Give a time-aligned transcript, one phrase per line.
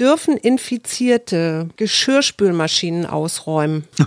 [0.00, 3.84] Dürfen Infizierte Geschirrspülmaschinen ausräumen?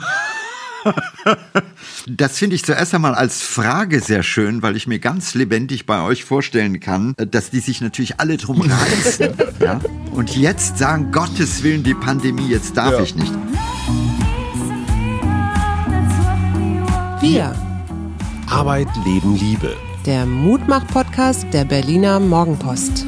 [2.08, 6.04] Das finde ich zuerst einmal als Frage sehr schön, weil ich mir ganz lebendig bei
[6.04, 9.34] euch vorstellen kann, dass die sich natürlich alle drum reißen.
[9.60, 9.80] ja?
[10.12, 13.02] Und jetzt sagen, Gottes Willen, die Pandemie, jetzt darf ja.
[13.02, 13.34] ich nicht.
[17.20, 17.56] Wir.
[18.48, 19.76] Arbeit, Leben, Liebe.
[20.06, 23.08] Der Mutmach-Podcast der Berliner Morgenpost.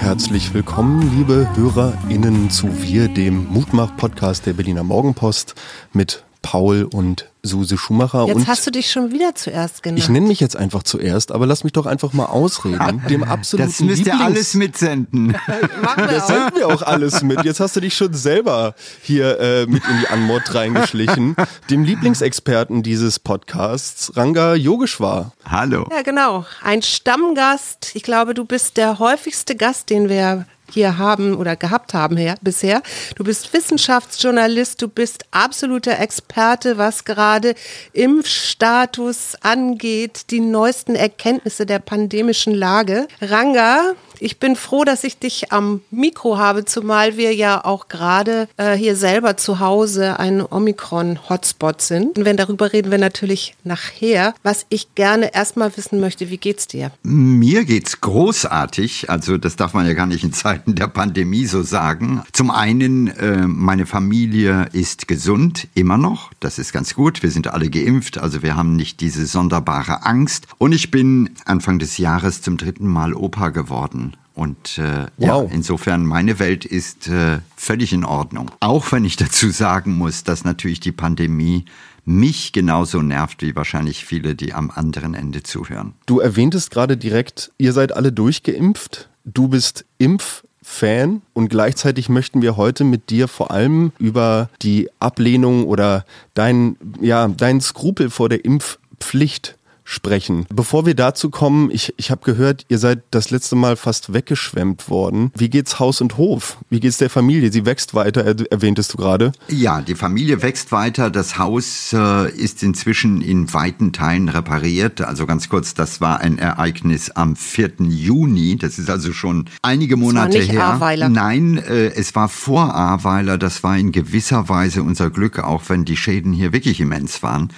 [0.00, 5.56] Herzlich willkommen, liebe HörerInnen, zu Wir, dem Mutmach-Podcast der Berliner Morgenpost
[5.92, 8.26] mit Paul und Suse Schumacher.
[8.26, 9.98] Jetzt und hast du dich schon wieder zuerst genannt.
[9.98, 13.02] Ich nenne mich jetzt einfach zuerst, aber lass mich doch einfach mal ausreden.
[13.08, 15.36] Dem absoluten das müsst ihr alles mitsenden.
[15.96, 17.44] das senden wir auch alles mit.
[17.44, 21.36] Jetzt hast du dich schon selber hier äh, mit in die Anmod reingeschlichen.
[21.70, 25.32] Dem Lieblingsexperten dieses Podcasts, Ranga Yogeshwar.
[25.44, 25.86] Hallo.
[25.90, 26.44] Ja, genau.
[26.62, 27.92] Ein Stammgast.
[27.94, 32.36] Ich glaube, du bist der häufigste Gast, den wir hier haben oder gehabt haben her,
[32.42, 32.82] bisher.
[33.16, 37.54] Du bist Wissenschaftsjournalist, du bist absoluter Experte, was gerade
[37.92, 43.08] Impfstatus angeht, die neuesten Erkenntnisse der pandemischen Lage.
[43.20, 48.48] Ranga, ich bin froh, dass ich dich am Mikro habe, zumal wir ja auch gerade
[48.56, 52.18] äh, hier selber zu Hause ein Omikron-Hotspot sind.
[52.18, 54.34] Und wenn darüber reden wir natürlich nachher.
[54.42, 56.90] Was ich gerne erstmal wissen möchte, wie geht's dir?
[57.02, 59.10] Mir geht's großartig.
[59.10, 62.22] Also das darf man ja gar nicht in Zeiten der Pandemie so sagen.
[62.32, 66.30] Zum einen, äh, meine Familie ist gesund, immer noch.
[66.40, 67.22] Das ist ganz gut.
[67.22, 70.46] Wir sind alle geimpft, also wir haben nicht diese sonderbare Angst.
[70.58, 74.07] Und ich bin Anfang des Jahres zum dritten Mal Opa geworden.
[74.38, 75.18] Und äh, wow.
[75.18, 78.52] ja, insofern, meine Welt ist äh, völlig in Ordnung.
[78.60, 81.64] Auch wenn ich dazu sagen muss, dass natürlich die Pandemie
[82.04, 85.94] mich genauso nervt wie wahrscheinlich viele, die am anderen Ende zuhören.
[86.06, 89.10] Du erwähntest gerade direkt, ihr seid alle durchgeimpft.
[89.24, 95.66] Du bist Impffan und gleichzeitig möchten wir heute mit dir vor allem über die Ablehnung
[95.66, 99.57] oder dein, ja, dein Skrupel vor der Impfpflicht
[99.88, 100.44] sprechen.
[100.54, 104.90] Bevor wir dazu kommen, ich, ich habe gehört, ihr seid das letzte Mal fast weggeschwemmt
[104.90, 105.32] worden.
[105.34, 106.58] Wie geht's Haus und Hof?
[106.68, 107.50] Wie geht's der Familie?
[107.50, 109.32] Sie wächst weiter, erwähntest du gerade.
[109.48, 111.10] Ja, die Familie wächst weiter.
[111.10, 115.00] Das Haus äh, ist inzwischen in weiten Teilen repariert.
[115.00, 117.76] Also ganz kurz, das war ein Ereignis am 4.
[117.78, 118.56] Juni.
[118.58, 120.64] Das ist also schon einige Monate das war nicht her.
[120.64, 121.08] Ahrweiler.
[121.08, 123.38] Nein, äh, es war vor Ahrweiler.
[123.38, 127.48] Das war in gewisser Weise unser Glück, auch wenn die Schäden hier wirklich immens waren.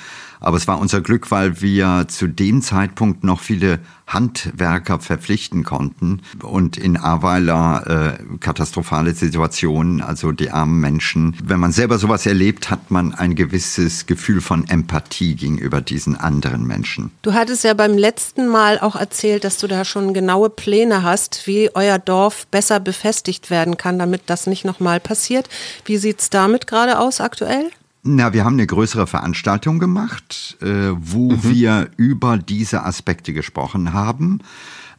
[0.41, 6.23] Aber es war unser Glück, weil wir zu dem Zeitpunkt noch viele Handwerker verpflichten konnten
[6.43, 11.37] und in Aweiler äh, katastrophale Situationen, also die armen Menschen.
[11.45, 16.67] Wenn man selber sowas erlebt, hat man ein gewisses Gefühl von Empathie gegenüber diesen anderen
[16.67, 17.13] Menschen.
[17.23, 21.47] Du hattest ja beim letzten Mal auch erzählt, dass du da schon genaue Pläne hast,
[21.47, 25.49] wie euer Dorf besser befestigt werden kann, damit das nicht nochmal passiert.
[25.85, 27.71] Wie sieht's damit gerade aus aktuell?
[28.03, 31.45] Na, wir haben eine größere Veranstaltung gemacht, äh, wo mhm.
[31.45, 34.41] wir über diese Aspekte gesprochen haben.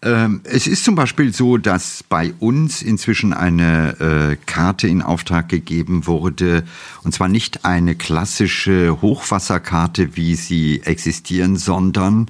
[0.04, 5.50] Ähm, es ist zum Beispiel so, dass bei uns inzwischen eine äh, Karte in Auftrag
[5.50, 6.64] gegeben wurde,
[7.04, 12.30] und zwar nicht eine klassische Hochwasserkarte, wie sie existieren, sondern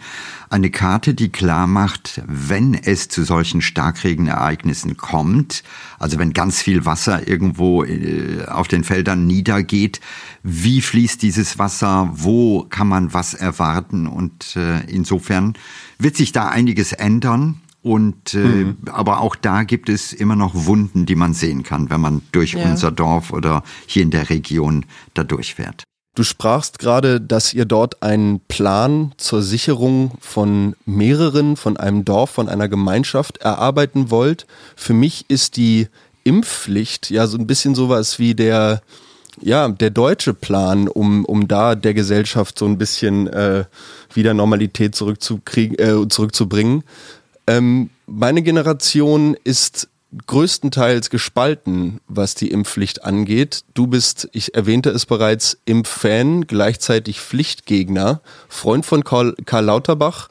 [0.52, 5.64] eine Karte, die klar macht, wenn es zu solchen Starkregenereignissen kommt,
[5.98, 10.02] also wenn ganz viel Wasser irgendwo äh, auf den Feldern niedergeht,
[10.44, 15.54] wie fließt dieses Wasser, wo kann man was erwarten und äh, insofern
[15.98, 17.62] wird sich da einiges ändern.
[17.84, 18.78] Und äh, mhm.
[18.92, 22.54] aber auch da gibt es immer noch Wunden, die man sehen kann, wenn man durch
[22.54, 22.70] ja.
[22.70, 24.86] unser Dorf oder hier in der Region
[25.16, 25.84] da durchfährt.
[26.14, 32.32] Du sprachst gerade, dass ihr dort einen Plan zur Sicherung von mehreren, von einem Dorf,
[32.32, 34.46] von einer Gemeinschaft erarbeiten wollt.
[34.76, 35.88] Für mich ist die
[36.26, 38.82] Impfpflicht ja so ein bisschen sowas wie der,
[39.40, 43.64] ja, der deutsche Plan, um, um da der Gesellschaft so ein bisschen äh,
[44.14, 46.84] wieder Normalität zurückzukriegen, äh, zurückzubringen.
[47.48, 49.88] Ähm, meine Generation ist
[50.28, 53.64] größtenteils gespalten, was die Impfpflicht angeht.
[53.74, 60.30] Du bist, ich erwähnte es bereits, Impffan, gleichzeitig Pflichtgegner, Freund von Karl, Karl Lauterbach.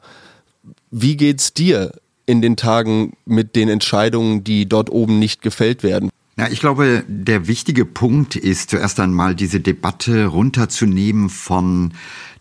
[0.91, 1.93] Wie geht's dir
[2.25, 6.09] in den Tagen mit den Entscheidungen, die dort oben nicht gefällt werden?
[6.41, 11.93] Ja, ich glaube, der wichtige Punkt ist zuerst einmal diese Debatte runterzunehmen von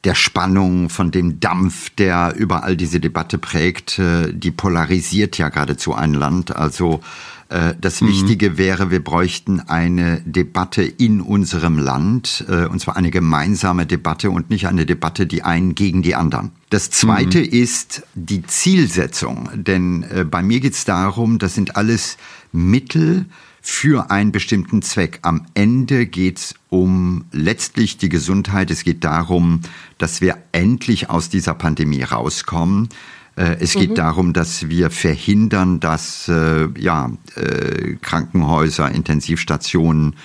[0.05, 3.99] der Spannung, von dem Dampf, der überall diese Debatte prägt.
[3.99, 6.56] Äh, die polarisiert ja geradezu ein Land.
[6.56, 7.02] Also
[7.50, 13.11] Äh, das Wichtige wäre, wir bräuchten eine Debatte in unserem Land, äh, und zwar eine
[13.11, 16.52] gemeinsame Debatte und nicht eine Debatte, die einen gegen die anderen.
[16.70, 17.49] Das Zweite mhm.
[17.50, 22.17] ist die Zielsetzung, denn bei mir geht es darum, das sind alles
[22.52, 23.26] Mittel
[23.61, 25.21] für einen bestimmten Zweck.
[25.23, 28.71] Am Ende geht es um letztlich die Gesundheit.
[28.71, 29.61] Es geht darum,
[29.99, 32.89] dass wir endlich aus dieser Pandemie rauskommen.
[33.37, 33.95] Äh, es geht mhm.
[33.97, 40.17] darum, dass wir verhindern, dass äh, ja, äh, Krankenhäuser, Intensivstationen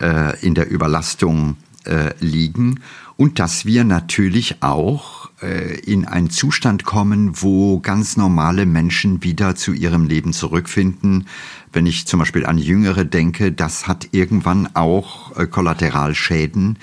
[0.00, 2.80] äh, in der Überlastung äh, liegen
[3.16, 9.54] und dass wir natürlich auch äh, in einen Zustand kommen, wo ganz normale Menschen wieder
[9.54, 11.26] zu ihrem Leben zurückfinden.
[11.74, 16.78] Wenn ich zum Beispiel an Jüngere denke, das hat irgendwann auch Kollateralschäden,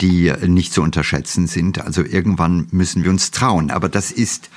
[0.00, 1.80] die nicht zu unterschätzen sind.
[1.80, 3.70] Also irgendwann müssen wir uns trauen.
[3.70, 4.50] Aber das ist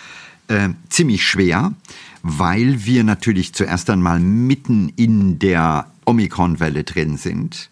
[0.47, 1.73] äh, ziemlich schwer,
[2.21, 7.69] weil wir natürlich zuerst einmal mitten in der Omikron-Welle drin sind.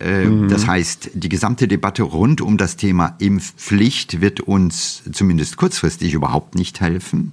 [0.00, 0.48] Äh, mhm.
[0.48, 6.54] Das heißt, die gesamte Debatte rund um das Thema Impfpflicht wird uns zumindest kurzfristig überhaupt
[6.54, 7.32] nicht helfen.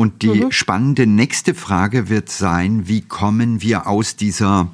[0.00, 0.50] Und die mhm.
[0.50, 4.68] spannende nächste Frage wird sein, wie kommen wir aus dieser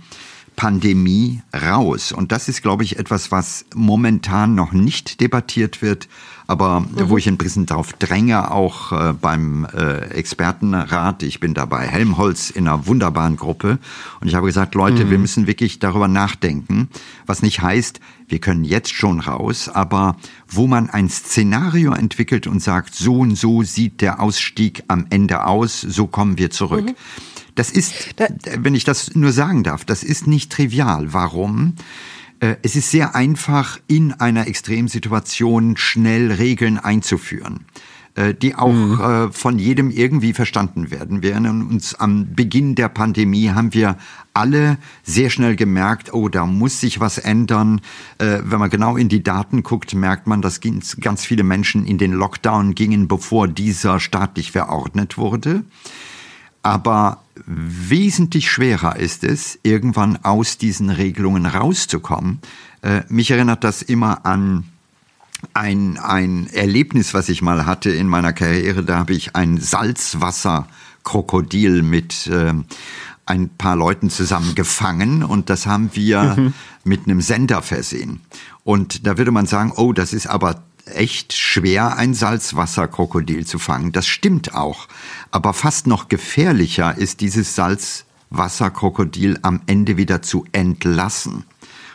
[0.54, 2.12] Pandemie raus?
[2.12, 6.06] Und das ist, glaube ich, etwas, was momentan noch nicht debattiert wird,
[6.46, 7.08] aber mhm.
[7.08, 11.22] wo ich ein bisschen darauf dränge, auch äh, beim äh, Expertenrat.
[11.22, 13.78] Ich bin dabei Helmholtz in einer wunderbaren Gruppe
[14.20, 15.10] und ich habe gesagt, Leute, mhm.
[15.10, 16.88] wir müssen wirklich darüber nachdenken,
[17.26, 20.16] was nicht heißt, wir können jetzt schon raus, aber
[20.48, 25.44] wo man ein Szenario entwickelt und sagt, so und so sieht der Ausstieg am Ende
[25.44, 26.86] aus, so kommen wir zurück.
[26.86, 26.94] Mhm.
[27.54, 28.14] Das ist,
[28.58, 31.14] wenn ich das nur sagen darf, das ist nicht trivial.
[31.14, 31.74] Warum?
[32.40, 37.64] Äh, es ist sehr einfach, in einer Extremsituation schnell Regeln einzuführen
[38.14, 39.00] äh, die auch mhm.
[39.00, 41.22] Äh, von jedem irgendwie verstanden werden.
[41.22, 43.96] Wir erinnern uns am Beginn der Pandemie haben wir
[44.34, 47.80] alle sehr schnell gemerkt, oh, da muss sich was ändern.
[48.18, 52.12] wenn man genau in die Daten guckt, merkt man, dass ganz viele Menschen in den
[52.12, 55.64] Lockdown gingen, bevor dieser staatlich verordnet wurde.
[56.66, 62.40] Aber wesentlich schwerer ist es, irgendwann aus diesen Regelungen rauszukommen.
[62.82, 64.64] Äh, mich erinnert das immer an
[65.54, 68.82] ein, ein Erlebnis, was ich mal hatte in meiner Karriere.
[68.82, 72.52] Da habe ich ein Salzwasserkrokodil mit äh,
[73.26, 76.52] ein paar Leuten zusammen gefangen und das haben wir mhm.
[76.82, 78.22] mit einem Sender versehen.
[78.64, 83.92] Und da würde man sagen, oh, das ist aber echt schwer, ein Salzwasserkrokodil zu fangen.
[83.92, 84.88] Das stimmt auch.
[85.30, 91.44] Aber fast noch gefährlicher ist dieses Salzwasserkrokodil am Ende wieder zu entlassen.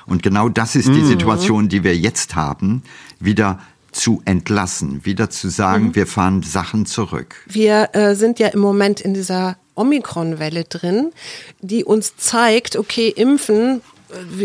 [0.05, 1.07] Und genau das ist die mhm.
[1.07, 2.83] Situation, die wir jetzt haben,
[3.19, 3.59] wieder
[3.91, 5.95] zu entlassen, wieder zu sagen, mhm.
[5.95, 7.35] wir fahren Sachen zurück.
[7.47, 11.11] Wir äh, sind ja im Moment in dieser Omikron-Welle drin,
[11.61, 13.81] die uns zeigt, okay, impfen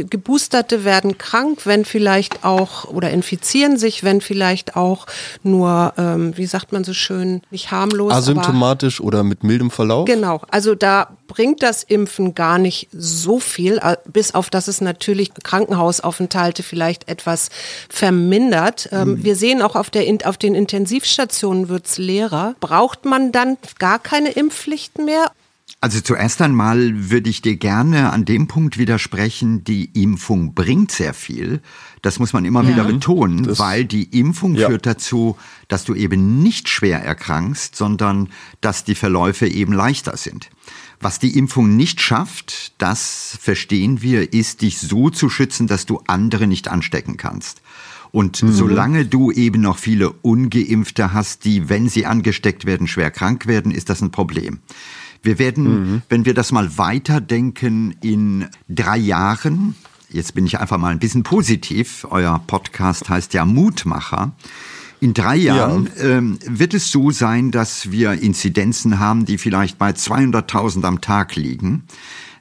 [0.08, 5.06] Geboosterte werden krank, wenn vielleicht auch oder infizieren sich, wenn vielleicht auch
[5.42, 8.12] nur, ähm, wie sagt man so schön, nicht harmlos.
[8.12, 10.06] Asymptomatisch oder mit mildem Verlauf?
[10.06, 14.80] Genau, also da bringt das Impfen gar nicht so viel, äh, bis auf dass es
[14.80, 17.48] natürlich Krankenhausaufenthalte vielleicht etwas
[17.88, 18.88] vermindert.
[18.92, 19.24] Ähm, mhm.
[19.24, 22.54] Wir sehen auch auf, der, auf den Intensivstationen wird es leerer.
[22.60, 25.30] Braucht man dann gar keine Impfpflichten mehr?
[25.80, 31.12] Also zuerst einmal würde ich dir gerne an dem Punkt widersprechen, die Impfung bringt sehr
[31.12, 31.60] viel.
[32.02, 32.70] Das muss man immer ja.
[32.70, 34.68] wieder betonen, das, weil die Impfung ja.
[34.68, 35.36] führt dazu,
[35.68, 38.30] dass du eben nicht schwer erkrankst, sondern
[38.60, 40.50] dass die Verläufe eben leichter sind.
[40.98, 46.00] Was die Impfung nicht schafft, das verstehen wir, ist dich so zu schützen, dass du
[46.06, 47.60] andere nicht anstecken kannst.
[48.12, 48.52] Und mhm.
[48.52, 53.72] solange du eben noch viele ungeimpfte hast, die, wenn sie angesteckt werden, schwer krank werden,
[53.72, 54.60] ist das ein Problem.
[55.22, 56.02] Wir werden, mhm.
[56.08, 59.74] wenn wir das mal weiterdenken, in drei Jahren,
[60.10, 64.32] jetzt bin ich einfach mal ein bisschen positiv, euer Podcast heißt ja Mutmacher.
[65.00, 66.04] In drei Jahren ja.
[66.04, 71.36] ähm, wird es so sein, dass wir Inzidenzen haben, die vielleicht bei 200.000 am Tag
[71.36, 71.84] liegen.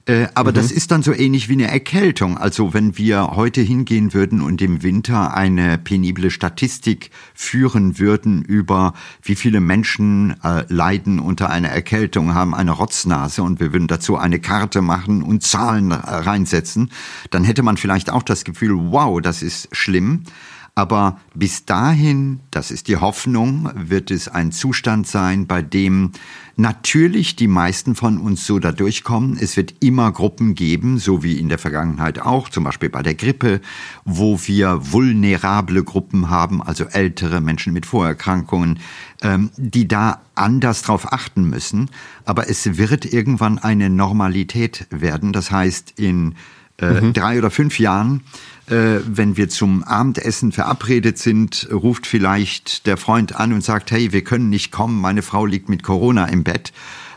[0.08, 0.56] Äh, aber mhm.
[0.56, 2.38] das ist dann so ähnlich wie eine Erkältung.
[2.38, 8.94] Also wenn wir heute hingehen würden und im Winter eine penible Statistik führen würden über
[9.24, 14.16] wie viele Menschen äh, leiden unter einer Erkältung, haben eine Rotznase und wir würden dazu
[14.16, 16.92] eine Karte machen und Zahlen reinsetzen,
[17.32, 20.24] dann hätte man vielleicht auch das Gefühl, wow, das ist schlimm.
[20.78, 26.12] Aber bis dahin, das ist die Hoffnung, wird es ein Zustand sein, bei dem
[26.58, 29.38] natürlich die meisten von uns so da durchkommen.
[29.40, 33.16] Es wird immer Gruppen geben, so wie in der Vergangenheit auch, zum Beispiel bei der
[33.16, 33.62] Grippe,
[34.06, 38.80] wo wir vulnerable Gruppen haben, also ältere Menschen mit Vorerkrankungen,
[39.22, 41.90] ähm, die da anders drauf achten müssen.
[42.24, 45.34] Aber es wird irgendwann eine Normalität werden.
[45.34, 46.36] Das heißt, in
[46.82, 47.14] äh, mhm.
[47.14, 48.22] drei oder fünf Jahren
[48.68, 54.12] äh, wenn wir zum Abendessen verabredet sind, ruft vielleicht der Freund an und sagt, hey,
[54.12, 56.74] wir können nicht kommen, meine Frau liegt mit Corona im Bett.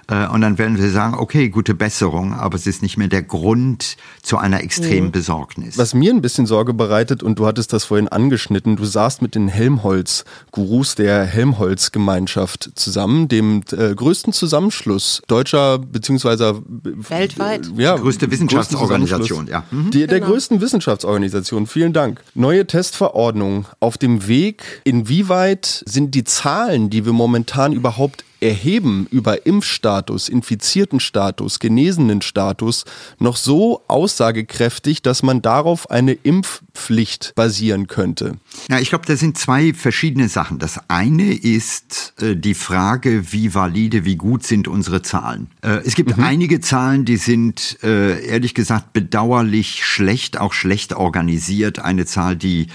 [0.08, 3.22] Äh, und dann werden wir sagen, okay, gute Besserung, aber es ist nicht mehr der
[3.22, 5.12] Grund zu einer extremen mhm.
[5.12, 5.76] Besorgnis.
[5.78, 9.34] Was mir ein bisschen Sorge bereitet, und du hattest das vorhin angeschnitten, du saßt mit
[9.34, 19.46] den Helmholtz-Gurus der Helmholtz-Gemeinschaft zusammen, dem äh, größten Zusammenschluss deutscher beziehungsweise weltweit ja, größte Wissenschaftsorganisation,
[19.46, 19.64] ja.
[19.70, 19.90] Mhm.
[19.90, 20.32] Die, der genau.
[20.32, 21.66] größten Wissenschaftsorganisation.
[21.66, 22.22] Vielen Dank.
[22.34, 24.80] Neue Testverordnung auf dem Weg.
[24.84, 32.84] Inwieweit sind die Zahlen, die wir momentan überhaupt Erheben über Impfstatus, Infiziertenstatus, Genesenenstatus
[33.18, 38.36] noch so aussagekräftig, dass man darauf eine Impfpflicht basieren könnte?
[38.68, 40.58] Ja, ich glaube, da sind zwei verschiedene Sachen.
[40.58, 45.50] Das eine ist äh, die Frage, wie valide, wie gut sind unsere Zahlen.
[45.62, 46.24] Äh, es gibt mhm.
[46.24, 51.80] einige Zahlen, die sind äh, ehrlich gesagt bedauerlich schlecht, auch schlecht organisiert.
[51.80, 52.68] Eine Zahl, die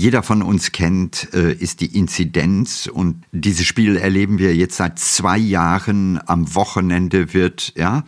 [0.00, 2.86] jeder von uns kennt, äh, ist die Inzidenz.
[2.86, 6.18] Und dieses Spiel erleben wir jetzt seit zwei Jahren.
[6.26, 8.04] Am Wochenende wird, ja,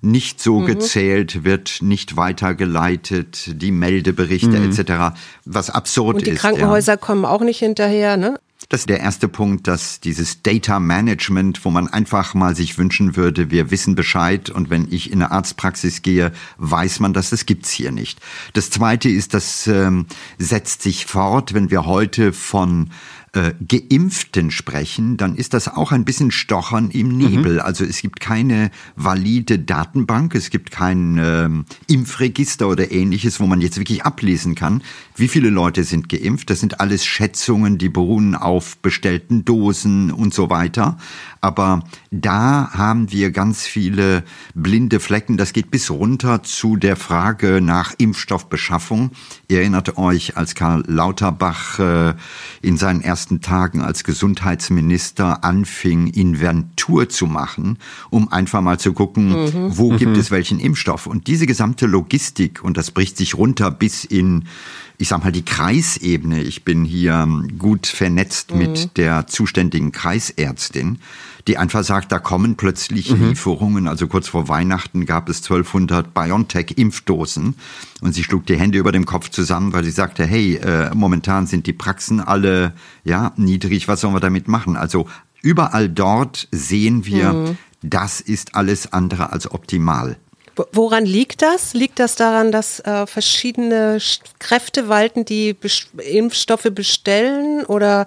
[0.00, 0.66] nicht so mhm.
[0.66, 4.70] gezählt, wird nicht weitergeleitet, die Meldeberichte mhm.
[4.70, 6.26] etc., was absurd ist.
[6.26, 6.96] Und die Krankenhäuser ja.
[6.96, 8.40] kommen auch nicht hinterher, ne?
[8.68, 13.14] Das ist der erste Punkt, dass dieses Data Management, wo man einfach mal sich wünschen
[13.16, 17.46] würde, wir wissen Bescheid und wenn ich in eine Arztpraxis gehe, weiß man, dass das
[17.46, 18.20] gibt's hier nicht.
[18.54, 20.06] Das zweite ist, das ähm,
[20.38, 22.90] setzt sich fort, wenn wir heute von
[23.36, 27.54] äh, Geimpften sprechen, dann ist das auch ein bisschen Stochern im Nebel.
[27.54, 27.60] Mhm.
[27.60, 31.48] Also es gibt keine valide Datenbank, es gibt kein äh,
[31.92, 34.82] Impfregister oder ähnliches, wo man jetzt wirklich ablesen kann,
[35.16, 36.50] wie viele Leute sind geimpft.
[36.50, 40.98] Das sind alles Schätzungen, die beruhen auf bestellten Dosen und so weiter.
[41.40, 45.36] Aber da haben wir ganz viele blinde Flecken.
[45.36, 49.10] Das geht bis runter zu der Frage nach Impfstoffbeschaffung.
[49.48, 52.14] Ihr erinnert euch, als Karl Lauterbach äh,
[52.62, 57.78] in seinen ersten Tagen als Gesundheitsminister anfing, Inventur zu machen,
[58.10, 59.78] um einfach mal zu gucken, mhm.
[59.78, 59.98] wo mhm.
[59.98, 61.06] gibt es welchen Impfstoff.
[61.06, 64.44] Und diese gesamte Logistik, und das bricht sich runter bis in
[64.98, 66.42] ich sag mal, die Kreisebene.
[66.42, 68.58] Ich bin hier gut vernetzt mhm.
[68.58, 70.98] mit der zuständigen Kreisärztin,
[71.46, 73.28] die einfach sagt, da kommen plötzlich mhm.
[73.28, 73.88] Lieferungen.
[73.88, 77.54] Also kurz vor Weihnachten gab es 1200 BioNTech-Impfdosen
[78.00, 81.46] und sie schlug die Hände über dem Kopf zusammen, weil sie sagte, hey, äh, momentan
[81.46, 82.72] sind die Praxen alle
[83.04, 84.76] ja niedrig, was sollen wir damit machen?
[84.76, 85.06] Also
[85.42, 87.58] überall dort sehen wir, mhm.
[87.82, 90.16] das ist alles andere als optimal.
[90.72, 91.74] Woran liegt das?
[91.74, 93.98] Liegt das daran, dass äh, verschiedene
[94.38, 98.06] Kräfte walten, die Best Impfstoffe bestellen oder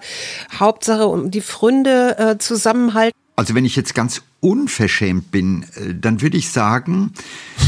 [0.58, 3.16] Hauptsache um die Fründe äh, zusammenhalten?
[3.36, 7.12] Also wenn ich jetzt ganz unverschämt bin, äh, dann würde ich sagen,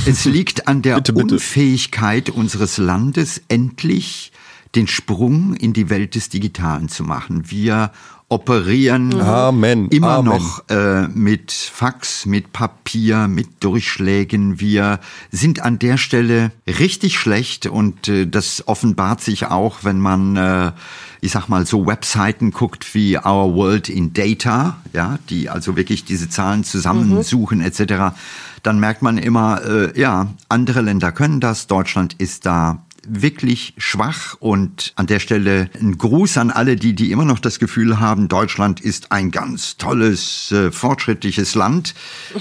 [0.07, 1.35] es liegt an der bitte, bitte.
[1.35, 4.33] Unfähigkeit unseres Landes, endlich
[4.75, 7.51] den Sprung in die Welt des Digitalen zu machen.
[7.51, 7.93] Wir
[8.33, 9.89] operieren Amen.
[9.89, 10.33] immer Amen.
[10.33, 14.59] noch äh, mit Fax, mit Papier, mit Durchschlägen.
[14.59, 20.37] Wir sind an der Stelle richtig schlecht und äh, das offenbart sich auch, wenn man,
[20.37, 20.73] äh,
[21.21, 26.07] ich sag mal, so Webseiten guckt wie Our World in Data, ja, die also wirklich
[26.07, 27.67] diese Zahlen zusammensuchen mhm.
[27.67, 28.17] etc.
[28.63, 34.37] Dann merkt man immer, äh, ja, andere Länder können das, Deutschland ist da wirklich schwach
[34.41, 38.29] und an der Stelle ein Gruß an alle, die, die immer noch das Gefühl haben,
[38.29, 41.95] Deutschland ist ein ganz tolles, äh, fortschrittliches Land.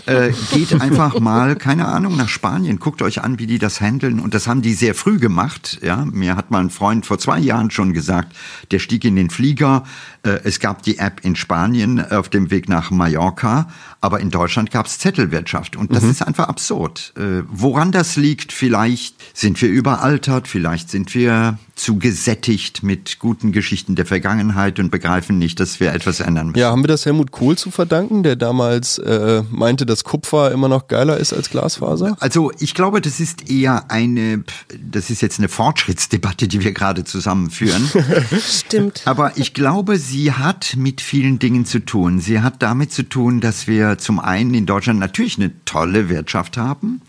[0.06, 4.20] Äh, geht einfach mal, keine Ahnung, nach Spanien, guckt euch an, wie die das handeln
[4.20, 5.80] und das haben die sehr früh gemacht.
[5.82, 8.36] Ja, mir hat mal ein Freund vor zwei Jahren schon gesagt,
[8.72, 9.84] der stieg in den Flieger,
[10.24, 13.68] äh, es gab die App in Spanien auf dem Weg nach Mallorca,
[14.00, 16.12] aber in Deutschland gab es Zettelwirtschaft und das mhm.
[16.12, 17.13] ist einfach absurd.
[17.18, 23.53] Äh, woran das liegt, vielleicht sind wir überaltert, Vielleicht sind wir zu gesättigt mit guten
[23.53, 26.60] Geschichten der Vergangenheit und begreifen nicht, dass wir etwas ändern müssen.
[26.60, 30.67] Ja, haben wir das Helmut Kohl zu verdanken, der damals äh, meinte, dass Kupfer immer
[30.67, 32.17] noch geiler ist als Glasfaser?
[32.20, 34.43] Also ich glaube, das ist eher eine,
[34.77, 37.89] das ist jetzt eine Fortschrittsdebatte, die wir gerade zusammenführen.
[38.46, 39.03] Stimmt.
[39.05, 42.20] Aber ich glaube, sie hat mit vielen Dingen zu tun.
[42.20, 46.58] Sie hat damit zu tun, dass wir zum einen in Deutschland natürlich eine tolle Wirtschaft
[46.58, 47.00] haben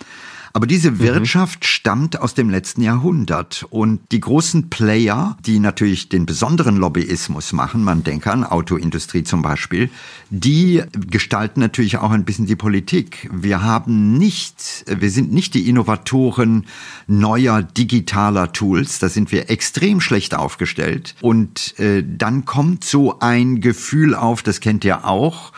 [0.55, 3.67] Aber diese Wirtschaft stammt aus dem letzten Jahrhundert.
[3.71, 9.41] Und die großen Player, die natürlich den besonderen Lobbyismus machen, man denke an Autoindustrie zum
[9.41, 9.89] Beispiel,
[10.29, 13.31] die gestalten natürlich auch ein bisschen die Politik.
[13.33, 16.67] Wir haben nicht, wir sind nicht die Innovatoren
[17.07, 21.15] neuer digitaler Tools, da sind wir extrem schlecht aufgestellt.
[21.23, 25.53] Und äh, dann kommt so ein Gefühl auf, das kennt ihr auch,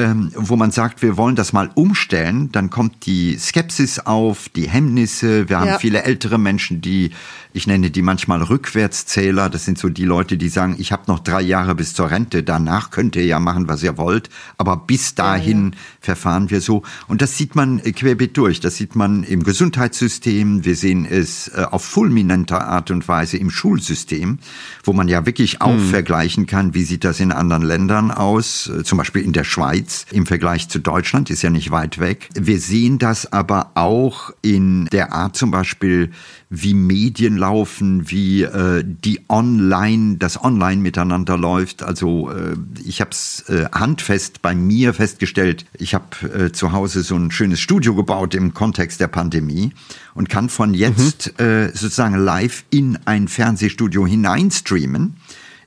[0.00, 4.68] ähm, wo man sagt, wir wollen das mal umstellen, dann kommt die Skepsis auf, die
[4.68, 5.48] Hemmnisse.
[5.48, 5.78] Wir haben ja.
[5.78, 7.10] viele ältere Menschen, die,
[7.52, 9.48] ich nenne die manchmal Rückwärtszähler.
[9.48, 12.42] Das sind so die Leute, die sagen, ich habe noch drei Jahre bis zur Rente,
[12.42, 14.28] danach könnt ihr ja machen, was ihr wollt.
[14.58, 15.76] Aber bis dahin ja, ja.
[16.00, 16.82] verfahren wir so.
[17.08, 18.60] Und das sieht man querbeet durch.
[18.60, 20.64] Das sieht man im Gesundheitssystem.
[20.64, 24.38] Wir sehen es äh, auf fulminanter Art und Weise im Schulsystem,
[24.84, 25.90] wo man ja wirklich auch hm.
[25.90, 29.60] vergleichen kann, wie sieht das in anderen Ländern aus, äh, zum Beispiel in der Schweiz
[29.60, 32.28] Schweiz im Vergleich zu Deutschland, ist ja nicht weit weg.
[32.34, 36.10] Wir sehen das aber auch in der Art zum Beispiel,
[36.52, 41.84] wie Medien laufen, wie äh, die Online, das Online miteinander läuft.
[41.84, 45.64] Also äh, ich habe es äh, handfest bei mir festgestellt.
[45.78, 49.72] Ich habe äh, zu Hause so ein schönes Studio gebaut im Kontext der Pandemie
[50.14, 51.44] und kann von jetzt mhm.
[51.44, 55.14] äh, sozusagen live in ein Fernsehstudio hineinstreamen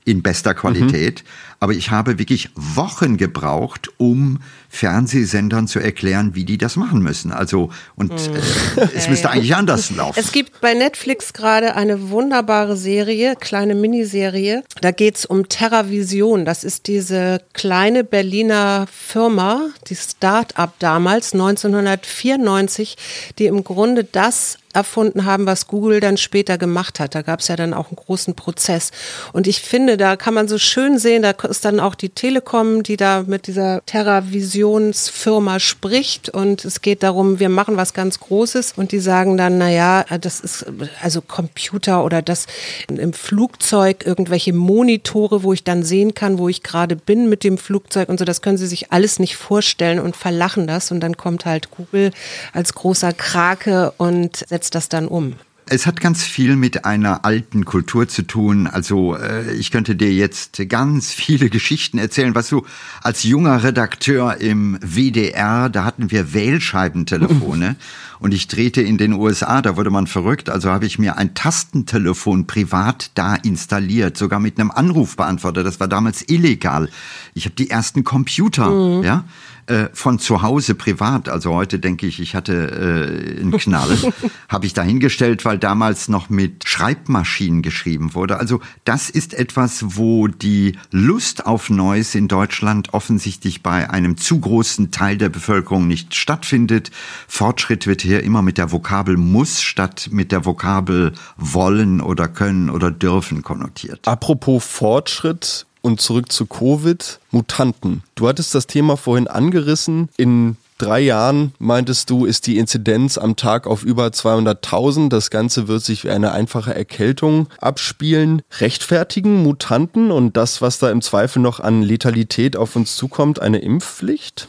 [0.04, 1.24] in bester Qualität.
[1.24, 1.53] Mhm.
[1.64, 7.32] Aber ich habe wirklich Wochen gebraucht, um Fernsehsendern zu erklären, wie die das machen müssen.
[7.32, 8.36] Also, und mhm.
[8.36, 10.18] äh, es müsste eigentlich anders laufen.
[10.20, 14.62] Es gibt bei Netflix gerade eine wunderbare Serie, kleine Miniserie.
[14.82, 16.44] Da geht es um TerraVision.
[16.44, 22.98] Das ist diese kleine Berliner Firma, die Start-up damals, 1994,
[23.38, 27.14] die im Grunde das erfunden haben, was Google dann später gemacht hat.
[27.14, 28.90] Da gab es ja dann auch einen großen Prozess.
[29.32, 32.82] Und ich finde, da kann man so schön sehen, da ist dann auch die Telekom,
[32.82, 36.28] die da mit dieser TerraVisionsfirma spricht.
[36.28, 38.72] Und es geht darum, wir machen was ganz Großes.
[38.76, 40.66] Und die sagen dann, naja, das ist
[41.00, 42.46] also Computer oder das
[42.88, 47.56] im Flugzeug irgendwelche Monitore, wo ich dann sehen kann, wo ich gerade bin mit dem
[47.56, 50.90] Flugzeug und so, das können sie sich alles nicht vorstellen und verlachen das.
[50.90, 52.10] Und dann kommt halt Google
[52.52, 55.36] als großer Krake und setzt das dann um.
[55.66, 58.66] Es hat ganz viel mit einer alten Kultur zu tun.
[58.66, 62.66] Also äh, ich könnte dir jetzt ganz viele Geschichten erzählen, was du
[63.02, 67.76] als junger Redakteur im WDR, da hatten wir Wählscheibentelefone
[68.18, 71.34] und ich drehte in den USA, da wurde man verrückt, also habe ich mir ein
[71.34, 76.90] Tastentelefon privat da installiert, sogar mit einem Anrufbeantworter, das war damals illegal.
[77.32, 79.02] Ich habe die ersten Computer, mhm.
[79.02, 79.24] ja,
[79.66, 83.96] äh, von zu Hause privat, also heute denke ich, ich hatte äh, einen Knall,
[84.48, 88.38] habe ich dahingestellt, weil damals noch mit Schreibmaschinen geschrieben wurde.
[88.38, 94.40] Also das ist etwas, wo die Lust auf Neues in Deutschland offensichtlich bei einem zu
[94.40, 96.90] großen Teil der Bevölkerung nicht stattfindet.
[97.26, 102.70] Fortschritt wird hier immer mit der Vokabel muss statt mit der Vokabel wollen oder können
[102.70, 104.06] oder dürfen konnotiert.
[104.06, 107.20] Apropos Fortschritt, und zurück zu Covid.
[107.30, 108.02] Mutanten.
[108.14, 110.08] Du hattest das Thema vorhin angerissen.
[110.16, 115.10] In drei Jahren, meintest du, ist die Inzidenz am Tag auf über 200.000.
[115.10, 118.40] Das Ganze wird sich wie eine einfache Erkältung abspielen.
[118.60, 123.58] Rechtfertigen Mutanten und das, was da im Zweifel noch an Letalität auf uns zukommt, eine
[123.58, 124.48] Impfpflicht?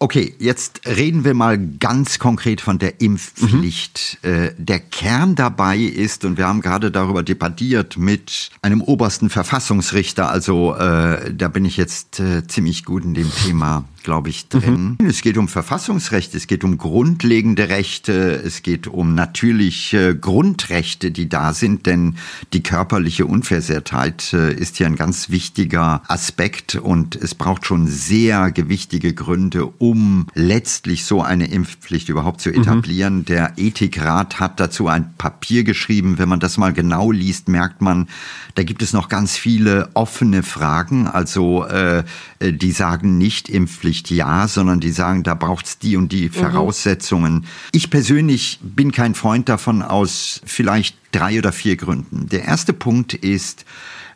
[0.00, 4.18] Okay, jetzt reden wir mal ganz konkret von der Impfpflicht.
[4.22, 4.30] Mhm.
[4.30, 10.30] Äh, der Kern dabei ist, und wir haben gerade darüber debattiert mit einem obersten Verfassungsrichter,
[10.30, 14.96] also äh, da bin ich jetzt äh, ziemlich gut in dem Thema glaube ich, drin.
[14.98, 15.06] Mhm.
[15.06, 21.28] Es geht um Verfassungsrechte, es geht um grundlegende Rechte, es geht um natürliche Grundrechte, die
[21.28, 22.16] da sind, denn
[22.54, 28.50] die körperliche Unversehrtheit äh, ist hier ein ganz wichtiger Aspekt und es braucht schon sehr
[28.50, 29.87] gewichtige Gründe, um
[30.34, 32.62] letztlich so eine Impfpflicht überhaupt zu mhm.
[32.62, 33.16] etablieren.
[33.18, 33.24] Mhm.
[33.26, 36.18] Der Ethikrat hat dazu ein Papier geschrieben.
[36.18, 38.08] Wenn man das mal genau liest, merkt man,
[38.54, 41.06] da gibt es noch ganz viele offene Fragen.
[41.06, 42.04] Also äh,
[42.38, 46.28] äh die sagen nicht Impfpflicht ja, sondern die sagen, da braucht es die und die
[46.28, 46.32] mhm.
[46.32, 47.34] Voraussetzungen.
[47.34, 47.44] Mhm.
[47.72, 52.28] Ich persönlich bin kein Freund davon aus vielleicht drei oder vier Gründen.
[52.28, 53.64] Der erste Punkt ist,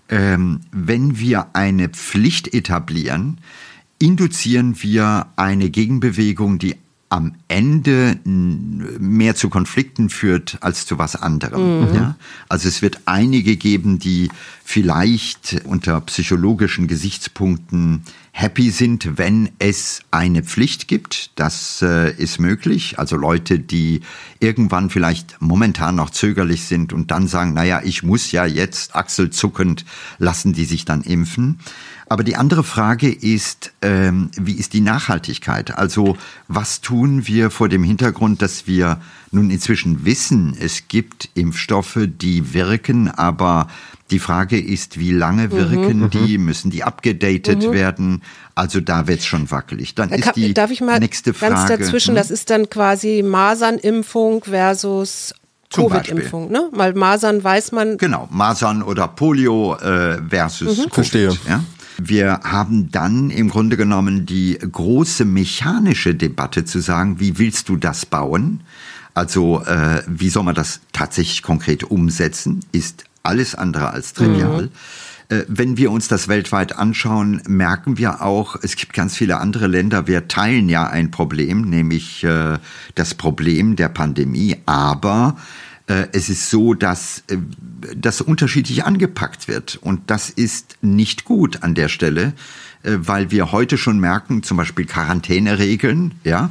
[0.09, 3.39] ähm, wenn wir eine Pflicht etablieren,
[4.03, 6.75] induzieren wir eine Gegenbewegung, die
[7.09, 11.91] am Ende mehr zu Konflikten führt als zu was anderem.
[11.91, 11.95] Mhm.
[11.95, 12.17] Ja?
[12.49, 14.31] Also es wird einige geben, die
[14.65, 21.31] vielleicht unter psychologischen Gesichtspunkten happy sind, wenn es eine Pflicht gibt.
[21.37, 22.99] Das äh, ist möglich.
[22.99, 24.01] Also Leute, die
[24.41, 29.85] irgendwann vielleicht momentan noch zögerlich sind und dann sagen, naja, ich muss ja jetzt achselzuckend,
[30.19, 31.61] lassen die sich dann impfen.
[32.13, 35.79] Aber die andere Frage ist, ähm, wie ist die Nachhaltigkeit?
[35.79, 42.01] Also was tun wir vor dem Hintergrund, dass wir nun inzwischen wissen, es gibt Impfstoffe,
[42.07, 43.67] die wirken, aber
[44.11, 45.53] die Frage ist, wie lange mhm.
[45.53, 46.11] wirken mhm.
[46.11, 46.37] die?
[46.37, 47.73] Müssen die abgedatet mhm.
[47.73, 48.23] werden?
[48.55, 49.95] Also da wird es schon wackelig.
[49.95, 51.55] Dann ist die Darf ich mal nächste Frage.
[51.55, 52.17] Ganz dazwischen, hm?
[52.17, 55.33] das ist dann quasi Masernimpfung versus
[55.73, 56.69] Covid-Impfung, ne?
[56.73, 57.97] Weil Masern weiß man.
[57.97, 60.83] Genau, Masern oder Polio äh, versus mhm.
[60.83, 60.95] Covid.
[60.95, 61.33] Verstehe.
[61.49, 61.65] Ja?
[61.99, 67.77] Wir haben dann im Grunde genommen die große mechanische Debatte zu sagen, wie willst du
[67.77, 68.63] das bauen?
[69.15, 72.61] Also äh, wie soll man das tatsächlich konkret umsetzen?
[72.73, 74.65] Ist alles andere als trivial.
[74.65, 74.71] Mhm.
[75.29, 79.67] Äh, wenn wir uns das weltweit anschauen, merken wir auch, es gibt ganz viele andere
[79.67, 82.59] Länder, wir teilen ja ein Problem, nämlich äh,
[82.95, 85.37] das Problem der Pandemie, aber
[86.13, 87.37] es ist so, dass äh,
[87.97, 89.77] das unterschiedlich angepackt wird.
[89.77, 92.35] Und das ist nicht gut an der Stelle,
[92.83, 96.51] äh, weil wir heute schon merken, zum Beispiel Quarantäneregeln, ja,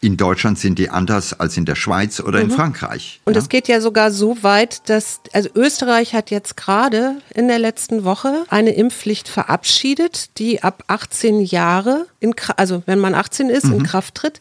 [0.00, 2.50] in Deutschland sind die anders als in der Schweiz oder mhm.
[2.50, 3.20] in Frankreich.
[3.24, 3.48] Und es ja?
[3.48, 8.44] geht ja sogar so weit, dass, also Österreich hat jetzt gerade in der letzten Woche
[8.48, 13.74] eine Impfpflicht verabschiedet, die ab 18 Jahre, in, also wenn man 18 ist, mhm.
[13.74, 14.40] in Kraft tritt.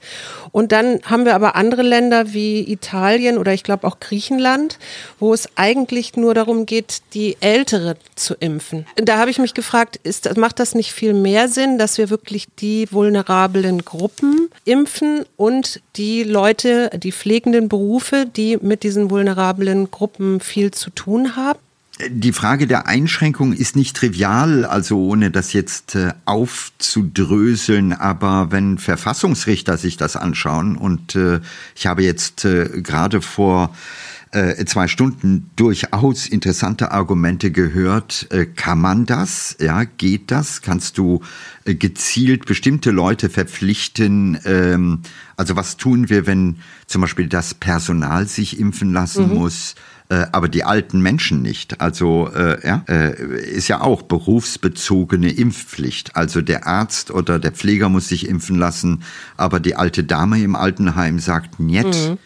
[0.52, 4.78] Und dann haben wir aber andere Länder wie Italien oder ich glaube auch Griechenland,
[5.20, 8.86] wo es eigentlich nur darum geht, die Ältere zu impfen.
[8.96, 12.48] Da habe ich mich gefragt, ist, macht das nicht viel mehr Sinn, dass wir wirklich
[12.60, 15.47] die vulnerablen Gruppen impfen und
[15.96, 21.60] die Leute, die pflegenden Berufe, die mit diesen vulnerablen Gruppen viel zu tun haben?
[22.10, 28.78] Die Frage der Einschränkung ist nicht trivial, also ohne das jetzt äh, aufzudröseln, aber wenn
[28.78, 31.40] Verfassungsrichter sich das anschauen und äh,
[31.76, 33.76] ich habe jetzt äh, gerade vor
[34.38, 38.28] äh, zwei Stunden durchaus interessante Argumente gehört.
[38.30, 39.58] Äh, kann man das?
[39.60, 40.62] Ja, geht das?
[40.62, 41.22] Kannst du
[41.66, 44.40] äh, gezielt bestimmte Leute verpflichten?
[44.46, 45.00] Ähm,
[45.38, 49.36] also was tun wir, wenn zum Beispiel das Personal sich impfen lassen mhm.
[49.36, 49.76] muss?
[50.10, 51.82] aber die alten Menschen nicht.
[51.82, 56.16] Also äh, ja, äh, ist ja auch berufsbezogene Impfpflicht.
[56.16, 59.04] Also der Arzt oder der Pfleger muss sich impfen lassen,
[59.36, 61.84] aber die alte Dame im Altenheim sagt, niet.
[61.84, 62.18] Mhm.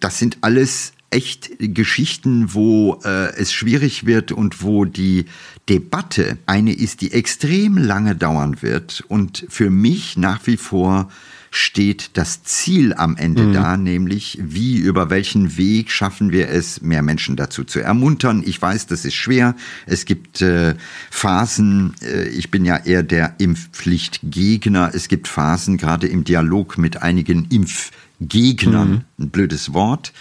[0.00, 5.26] Das sind alles echt Geschichten, wo äh, es schwierig wird und wo die
[5.68, 9.04] Debatte eine ist, die extrem lange dauern wird.
[9.08, 11.08] Und für mich nach wie vor
[11.54, 13.52] steht das Ziel am Ende mhm.
[13.52, 18.42] da, nämlich wie, über welchen Weg schaffen wir es, mehr Menschen dazu zu ermuntern.
[18.44, 19.54] Ich weiß, das ist schwer.
[19.86, 20.74] Es gibt äh,
[21.10, 24.90] Phasen, äh, ich bin ja eher der Impfpflichtgegner.
[24.94, 29.24] Es gibt Phasen, gerade im Dialog mit einigen Impfgegnern, mhm.
[29.24, 30.12] ein blödes Wort,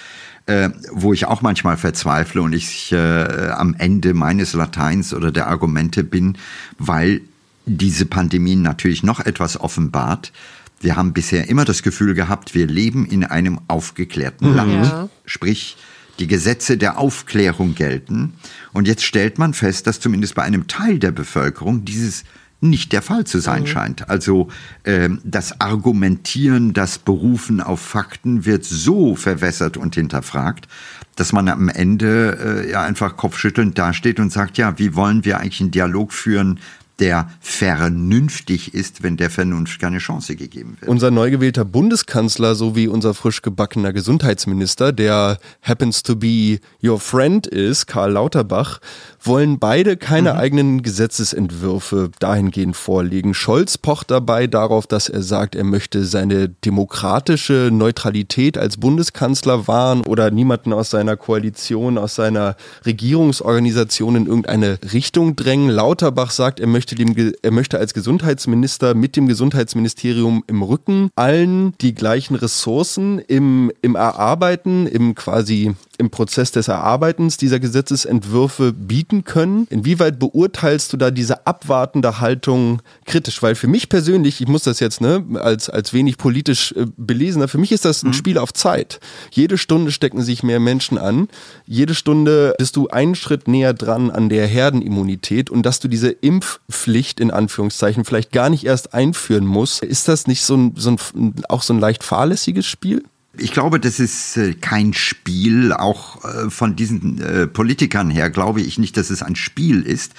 [0.45, 5.47] äh, wo ich auch manchmal verzweifle und ich äh, am Ende meines Lateins oder der
[5.47, 6.37] Argumente bin,
[6.77, 7.21] weil
[7.65, 10.33] diese Pandemie natürlich noch etwas offenbart.
[10.81, 14.55] Wir haben bisher immer das Gefühl gehabt, wir leben in einem aufgeklärten mhm.
[14.55, 14.85] Land.
[14.85, 15.09] Ja.
[15.25, 15.77] Sprich,
[16.19, 18.33] die Gesetze der Aufklärung gelten.
[18.73, 22.25] Und jetzt stellt man fest, dass zumindest bei einem Teil der Bevölkerung dieses
[22.63, 23.67] nicht der Fall zu sein mhm.
[23.67, 24.09] scheint.
[24.09, 24.47] Also
[24.83, 30.67] äh, das Argumentieren, das Berufen auf Fakten wird so verwässert und hinterfragt,
[31.15, 35.39] dass man am Ende äh, ja einfach kopfschüttelnd dasteht und sagt, ja, wie wollen wir
[35.39, 36.59] eigentlich einen Dialog führen
[36.99, 40.89] der vernünftig ist, wenn der Vernunft keine Chance gegeben wird.
[40.89, 47.47] Unser neu gewählter Bundeskanzler sowie unser frisch gebackener Gesundheitsminister, der happens to be your friend
[47.47, 48.79] ist, Karl Lauterbach,
[49.25, 50.39] wollen beide keine mhm.
[50.39, 53.33] eigenen Gesetzesentwürfe dahingehend vorlegen.
[53.33, 60.01] Scholz pocht dabei darauf, dass er sagt, er möchte seine demokratische Neutralität als Bundeskanzler wahren
[60.07, 62.55] oder niemanden aus seiner Koalition, aus seiner
[62.85, 65.69] Regierungsorganisation in irgendeine Richtung drängen.
[65.69, 71.73] Lauterbach sagt, er möchte, dem, er möchte als Gesundheitsminister mit dem Gesundheitsministerium im Rücken allen
[71.79, 79.23] die gleichen Ressourcen im, im Erarbeiten, im quasi im Prozess des Erarbeitens dieser Gesetzesentwürfe bieten
[79.23, 79.67] können.
[79.69, 83.41] Inwieweit beurteilst du da diese abwartende Haltung kritisch?
[83.43, 87.47] Weil für mich persönlich, ich muss das jetzt ne, als, als wenig politisch äh, belesener,
[87.47, 88.13] für mich ist das ein mhm.
[88.13, 88.99] Spiel auf Zeit.
[89.31, 91.27] Jede Stunde stecken sich mehr Menschen an.
[91.65, 96.09] Jede Stunde bist du einen Schritt näher dran an der Herdenimmunität und dass du diese
[96.09, 99.83] Impfpflicht in Anführungszeichen vielleicht gar nicht erst einführen musst.
[99.83, 103.03] Ist das nicht so ein, so ein auch so ein leicht fahrlässiges Spiel?
[103.35, 105.73] Ich glaube, das ist äh, kein Spiel.
[105.73, 110.13] Auch äh, von diesen äh, Politikern her glaube ich nicht, dass es ein Spiel ist,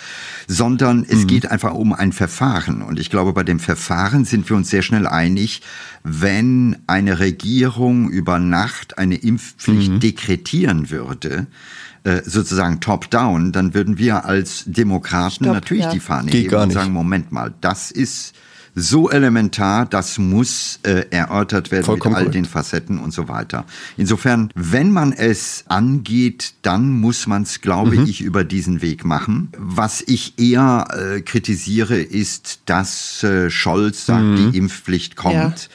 [0.48, 1.27] sondern es mhm.
[1.29, 2.83] geht einfach um ein Verfahren.
[2.83, 5.62] Und ich glaube, bei dem Verfahren sind wir uns sehr schnell einig,
[6.03, 10.00] wenn eine Regierung über Nacht eine Impfpflicht mhm.
[10.00, 11.46] dekretieren würde,
[12.27, 15.90] sozusagen top-down, dann würden wir als Demokraten Stopp, natürlich ja.
[15.90, 18.35] die Fahne heben und sagen, Moment mal, das ist
[18.74, 22.34] so elementar, das muss äh, erörtert werden Vollkommen mit all korrekt.
[22.34, 23.64] den Facetten und so weiter.
[23.96, 28.06] Insofern, wenn man es angeht, dann muss man es, glaube mhm.
[28.06, 29.48] ich, über diesen Weg machen.
[29.56, 34.52] Was ich eher äh, kritisiere, ist, dass äh, Scholz sagt, mhm.
[34.52, 35.68] die Impfpflicht kommt.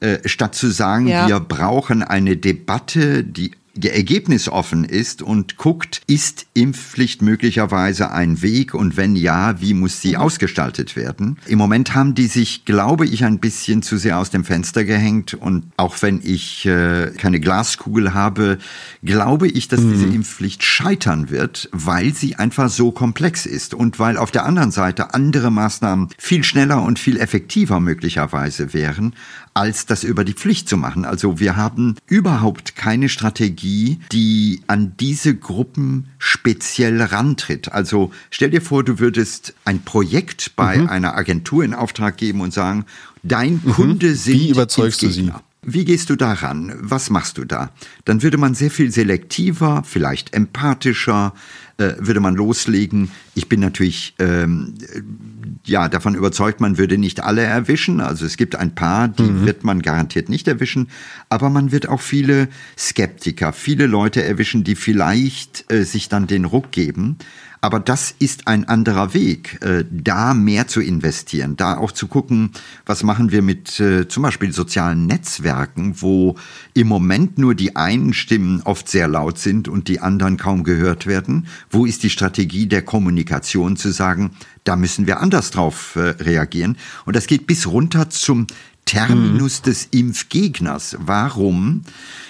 [0.00, 0.08] Ja.
[0.08, 1.28] Äh, statt zu sagen, ja.
[1.28, 8.96] wir brauchen eine Debatte, die ergebnisoffen ist und guckt, ist Impfpflicht möglicherweise ein Weg und
[8.96, 10.16] wenn ja, wie muss sie mhm.
[10.16, 11.38] ausgestaltet werden?
[11.46, 15.34] Im Moment haben die sich, glaube ich, ein bisschen zu sehr aus dem Fenster gehängt
[15.34, 18.58] und auch wenn ich äh, keine Glaskugel habe,
[19.02, 19.92] glaube ich, dass mhm.
[19.92, 24.70] diese Impfpflicht scheitern wird, weil sie einfach so komplex ist und weil auf der anderen
[24.70, 29.14] Seite andere Maßnahmen viel schneller und viel effektiver möglicherweise wären,
[29.54, 31.04] als das über die Pflicht zu machen.
[31.04, 37.72] Also wir haben überhaupt keine Strategie, die an diese Gruppen speziell rantritt.
[37.72, 40.88] Also stell dir vor, du würdest ein Projekt bei mhm.
[40.88, 42.86] einer Agentur in Auftrag geben und sagen,
[43.22, 43.72] dein mhm.
[43.72, 45.30] Kunde sind Wie überzeugst du sie?
[45.64, 46.74] Wie gehst du daran?
[46.80, 47.70] Was machst du da?
[48.04, 51.34] Dann würde man sehr viel selektiver, vielleicht empathischer,
[51.76, 53.12] äh, würde man loslegen.
[53.36, 54.74] Ich bin natürlich ähm,
[55.64, 58.00] ja davon überzeugt, man würde nicht alle erwischen.
[58.00, 59.46] Also es gibt ein paar, die mhm.
[59.46, 60.88] wird man garantiert nicht erwischen,
[61.28, 66.44] aber man wird auch viele Skeptiker, viele Leute erwischen, die vielleicht äh, sich dann den
[66.44, 67.16] Ruck geben.
[67.64, 72.50] Aber das ist ein anderer Weg, äh, da mehr zu investieren, da auch zu gucken,
[72.86, 76.34] was machen wir mit äh, zum Beispiel sozialen Netzwerken, wo
[76.74, 81.06] im Moment nur die einen Stimmen oft sehr laut sind und die anderen kaum gehört
[81.06, 81.46] werden.
[81.70, 84.32] Wo ist die Strategie der Kommunikation zu sagen,
[84.64, 86.76] da müssen wir anders drauf äh, reagieren?
[87.04, 88.48] Und das geht bis runter zum
[88.86, 89.64] Terminus mhm.
[89.66, 90.96] des Impfgegners.
[90.98, 91.82] Warum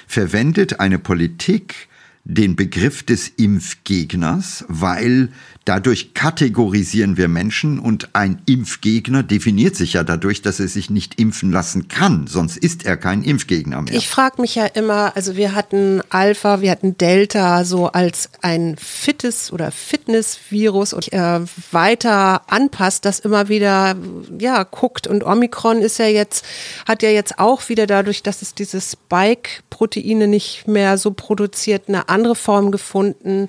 [0.06, 1.88] verwendet eine Politik
[2.24, 5.30] den Begriff des Impfgegners, weil
[5.64, 11.20] Dadurch kategorisieren wir Menschen und ein Impfgegner definiert sich ja dadurch, dass er sich nicht
[11.20, 13.94] impfen lassen kann, sonst ist er kein Impfgegner mehr.
[13.94, 18.76] Ich frage mich ja immer, also wir hatten Alpha, wir hatten Delta so als ein
[18.76, 23.94] fittes oder Fitnessvirus und äh, weiter anpasst, das immer wieder
[24.38, 25.06] ja guckt.
[25.06, 26.44] Und Omikron ist ja jetzt
[26.88, 32.08] hat ja jetzt auch wieder dadurch, dass es diese Spike-Proteine nicht mehr so produziert, eine
[32.08, 33.46] andere Form gefunden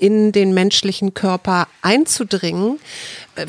[0.00, 2.78] in den menschlichen Körper einzudringen.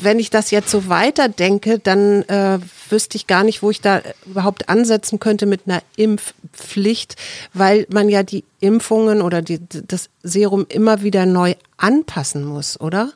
[0.00, 2.58] Wenn ich das jetzt so weiterdenke, dann äh,
[2.90, 7.16] wüsste ich gar nicht, wo ich da überhaupt ansetzen könnte mit einer Impfpflicht,
[7.54, 13.12] weil man ja die Impfungen oder die, das Serum immer wieder neu anpassen muss, oder?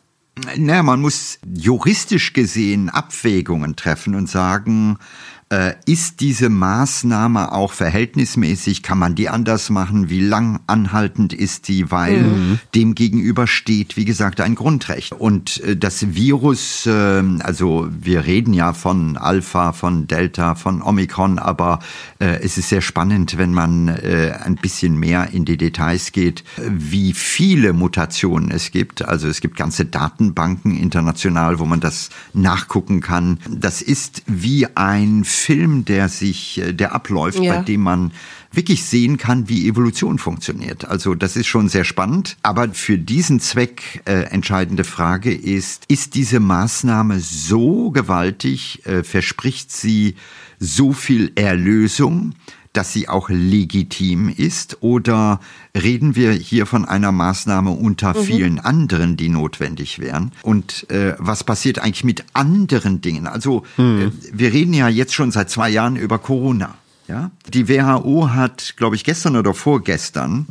[0.57, 4.99] Naja, man muss juristisch gesehen Abwägungen treffen und sagen,
[5.46, 5.46] äh,
[5.85, 8.83] ist diese Maßnahme auch verhältnismäßig?
[8.83, 10.11] Kann man die anders machen?
[10.11, 11.93] Wie lang anhaltend ist die?
[11.93, 12.59] Weil mhm.
[12.75, 15.13] dem gegenüber steht, wie gesagt, ein Grundrecht.
[15.13, 21.39] Und äh, das Virus, äh, also wir reden ja von Alpha, von Delta, von Omikron,
[21.39, 21.79] aber
[22.19, 26.43] äh, es ist sehr spannend, wenn man äh, ein bisschen mehr in die Details geht,
[26.69, 29.03] wie viele Mutationen es gibt.
[29.03, 33.39] Also es gibt ganze Datenbanken international, wo man das nachgucken kann.
[33.49, 37.57] Das ist wie ein Film, der sich, äh, der abläuft, ja.
[37.57, 38.13] bei dem man
[38.53, 40.87] wirklich sehen kann, wie Evolution funktioniert.
[40.87, 42.37] Also das ist schon sehr spannend.
[42.43, 49.71] Aber für diesen Zweck äh, entscheidende Frage ist, ist diese Maßnahme so gewaltig, äh, verspricht
[49.71, 50.17] sie
[50.59, 52.35] so viel Erlösung,
[52.77, 54.79] dass sie auch legitim ist?
[54.83, 55.41] Oder
[55.75, 58.23] reden wir hier von einer Maßnahme unter mhm.
[58.25, 60.33] vielen anderen, die notwendig wären?
[60.43, 63.27] Und äh, was passiert eigentlich mit anderen Dingen?
[63.27, 64.01] Also mhm.
[64.01, 66.75] äh, wir reden ja jetzt schon seit zwei Jahren über Corona.
[67.09, 67.31] Ja?
[67.53, 70.47] Die WHO hat, glaube ich, gestern oder vorgestern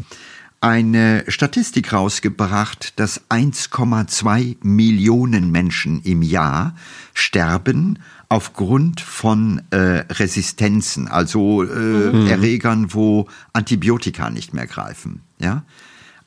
[0.62, 6.76] eine Statistik rausgebracht, dass 1,2 Millionen Menschen im Jahr
[7.14, 12.28] sterben aufgrund von äh, Resistenzen, also äh, mhm.
[12.28, 15.22] Erregern, wo Antibiotika nicht mehr greifen.
[15.40, 15.64] Ja?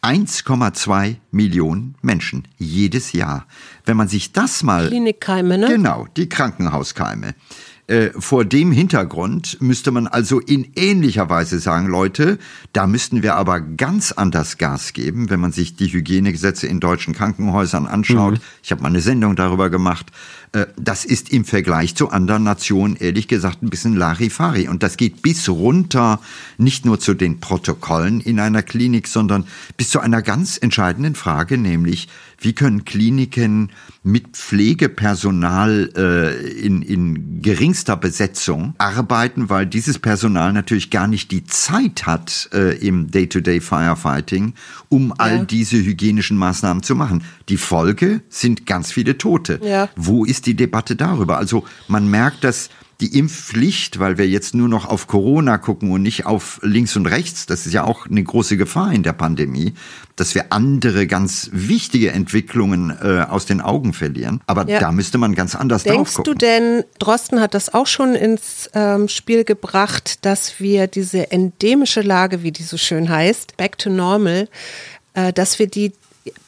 [0.02, 3.46] 1,2 Millionen Menschen jedes Jahr.
[3.84, 4.88] Wenn man sich das mal.
[4.88, 5.66] Klinikkeime, ne?
[5.66, 7.34] Genau, die Krankenhauskeime.
[7.88, 12.38] Äh, vor dem Hintergrund müsste man also in ähnlicher Weise sagen, Leute,
[12.74, 17.14] da müssten wir aber ganz anders Gas geben, wenn man sich die Hygienegesetze in deutschen
[17.14, 18.34] Krankenhäusern anschaut.
[18.34, 18.40] Mhm.
[18.62, 20.12] Ich habe mal eine Sendung darüber gemacht.
[20.52, 24.68] Äh, das ist im Vergleich zu anderen Nationen ehrlich gesagt ein bisschen Larifari.
[24.68, 26.20] Und das geht bis runter,
[26.56, 31.58] nicht nur zu den Protokollen in einer Klinik, sondern bis zu einer ganz entscheidenden Frage,
[31.58, 32.08] nämlich
[32.40, 33.70] wie können Kliniken
[34.04, 41.44] mit Pflegepersonal äh, in, in geringster Besetzung arbeiten, weil dieses Personal natürlich gar nicht die
[41.44, 44.54] Zeit hat äh, im Day-to-Day Firefighting,
[44.88, 45.14] um ja.
[45.18, 47.24] all diese hygienischen Maßnahmen zu machen.
[47.48, 49.60] Die Folge sind ganz viele Tote.
[49.62, 49.88] Ja.
[49.96, 51.38] Wo ist die Debatte darüber?
[51.38, 52.70] Also man merkt, dass
[53.00, 57.06] die Impfpflicht, weil wir jetzt nur noch auf Corona gucken und nicht auf links und
[57.06, 59.74] rechts, das ist ja auch eine große Gefahr in der Pandemie,
[60.16, 64.40] dass wir andere ganz wichtige Entwicklungen äh, aus den Augen verlieren.
[64.46, 64.80] Aber ja.
[64.80, 66.38] da müsste man ganz anders Denkst drauf gucken.
[66.38, 71.30] Denkst du denn, Drosten hat das auch schon ins ähm, Spiel gebracht, dass wir diese
[71.30, 74.48] endemische Lage, wie die so schön heißt, back to normal,
[75.14, 75.92] äh, dass wir die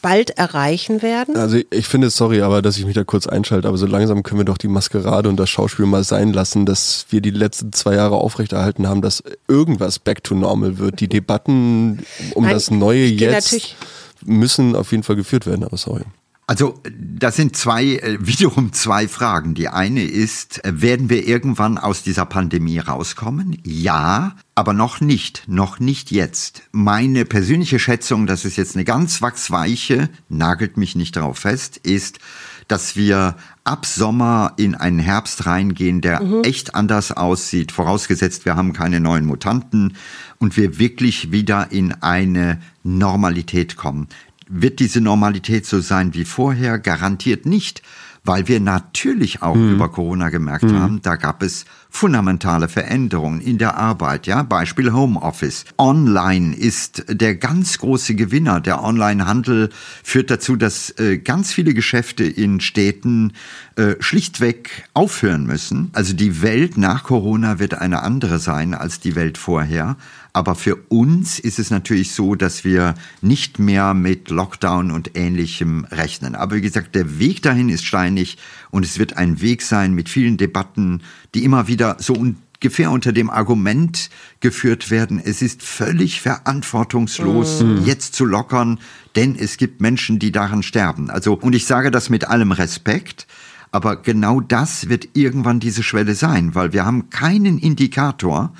[0.02, 1.36] bald erreichen werden?
[1.36, 4.40] Also ich finde, sorry, aber dass ich mich da kurz einschalte, aber so langsam können
[4.40, 7.94] wir doch die Maskerade und das Schauspiel mal sein lassen, dass wir die letzten zwei
[7.94, 11.00] Jahre aufrechterhalten haben, dass irgendwas back to normal wird.
[11.00, 13.76] Die Debatten um Nein, das Neue jetzt
[14.24, 16.02] müssen auf jeden Fall geführt werden, aber sorry.
[16.50, 19.54] Also das sind zwei, äh, wiederum zwei Fragen.
[19.54, 23.58] Die eine ist, äh, werden wir irgendwann aus dieser Pandemie rauskommen?
[23.62, 26.62] Ja, aber noch nicht, noch nicht jetzt.
[26.72, 32.18] Meine persönliche Schätzung, das ist jetzt eine ganz wachsweiche, nagelt mich nicht darauf fest, ist,
[32.66, 36.42] dass wir ab Sommer in einen Herbst reingehen, der mhm.
[36.42, 39.96] echt anders aussieht, vorausgesetzt wir haben keine neuen Mutanten
[40.38, 44.08] und wir wirklich wieder in eine Normalität kommen.
[44.52, 46.78] Wird diese Normalität so sein wie vorher?
[46.78, 47.82] Garantiert nicht,
[48.24, 49.74] weil wir natürlich auch mhm.
[49.74, 50.78] über Corona gemerkt mhm.
[50.78, 55.64] haben, da gab es fundamentale Veränderungen in der Arbeit, ja, Beispiel Homeoffice.
[55.76, 58.60] Online ist der ganz große Gewinner.
[58.60, 59.70] Der Onlinehandel
[60.04, 63.32] führt dazu, dass äh, ganz viele Geschäfte in Städten
[63.76, 65.90] äh, schlichtweg aufhören müssen.
[65.92, 69.96] Also die Welt nach Corona wird eine andere sein als die Welt vorher.
[70.32, 75.84] Aber für uns ist es natürlich so, dass wir nicht mehr mit Lockdown und ähnlichem
[75.90, 76.34] rechnen.
[76.34, 78.38] Aber wie gesagt, der Weg dahin ist steinig
[78.70, 81.02] und es wird ein Weg sein mit vielen Debatten,
[81.34, 87.84] die immer wieder so ungefähr unter dem Argument geführt werden, es ist völlig verantwortungslos, mhm.
[87.84, 88.78] jetzt zu lockern,
[89.16, 91.10] denn es gibt Menschen, die daran sterben.
[91.10, 93.26] Also, und ich sage das mit allem Respekt,
[93.72, 98.52] aber genau das wird irgendwann diese Schwelle sein, weil wir haben keinen Indikator,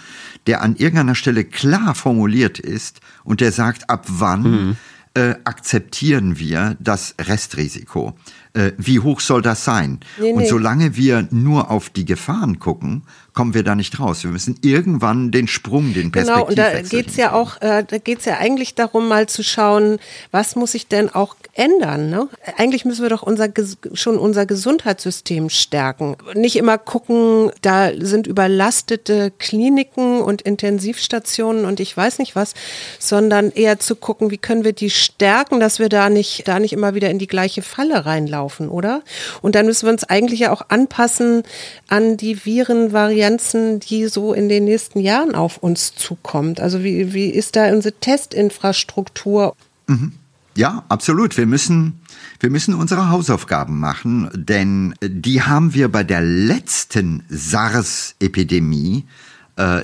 [0.47, 4.77] der an irgendeiner Stelle klar formuliert ist und der sagt, ab wann mhm.
[5.15, 8.15] äh, akzeptieren wir das Restrisiko
[8.53, 10.01] äh, wie hoch soll das sein?
[10.19, 13.03] Nee, und solange wir nur auf die Gefahren gucken,
[13.35, 14.25] kommen wir da nicht raus.
[14.25, 17.85] Wir müssen irgendwann den Sprung, den Perspektiv Genau, und da geht es ja auch, äh,
[17.87, 19.99] da geht es ja eigentlich darum, mal zu schauen,
[20.31, 22.11] was muss sich denn auch ändern.
[22.11, 22.29] Ne?
[22.57, 23.49] Eigentlich müssen wir doch unser,
[23.95, 26.17] schon unser Gesundheitssystem stärken.
[26.35, 32.55] Nicht immer gucken, da sind überlastete Kliniken und Intensivstationen und ich weiß nicht was,
[32.99, 36.73] sondern eher zu gucken, wie können wir die stärken, dass wir da nicht, da nicht
[36.73, 39.03] immer wieder in die gleiche Falle reinlaufen, oder?
[39.43, 41.43] Und dann müssen wir uns eigentlich ja auch anpassen
[41.89, 46.59] an die Virenvarianten Grenzen, die so in den nächsten Jahren auf uns zukommt?
[46.59, 49.55] Also wie, wie ist da unsere Testinfrastruktur?
[49.87, 50.13] Mhm.
[50.57, 51.37] Ja, absolut.
[51.37, 52.01] Wir müssen,
[52.41, 59.05] wir müssen unsere Hausaufgaben machen, denn die haben wir bei der letzten SARS-Epidemie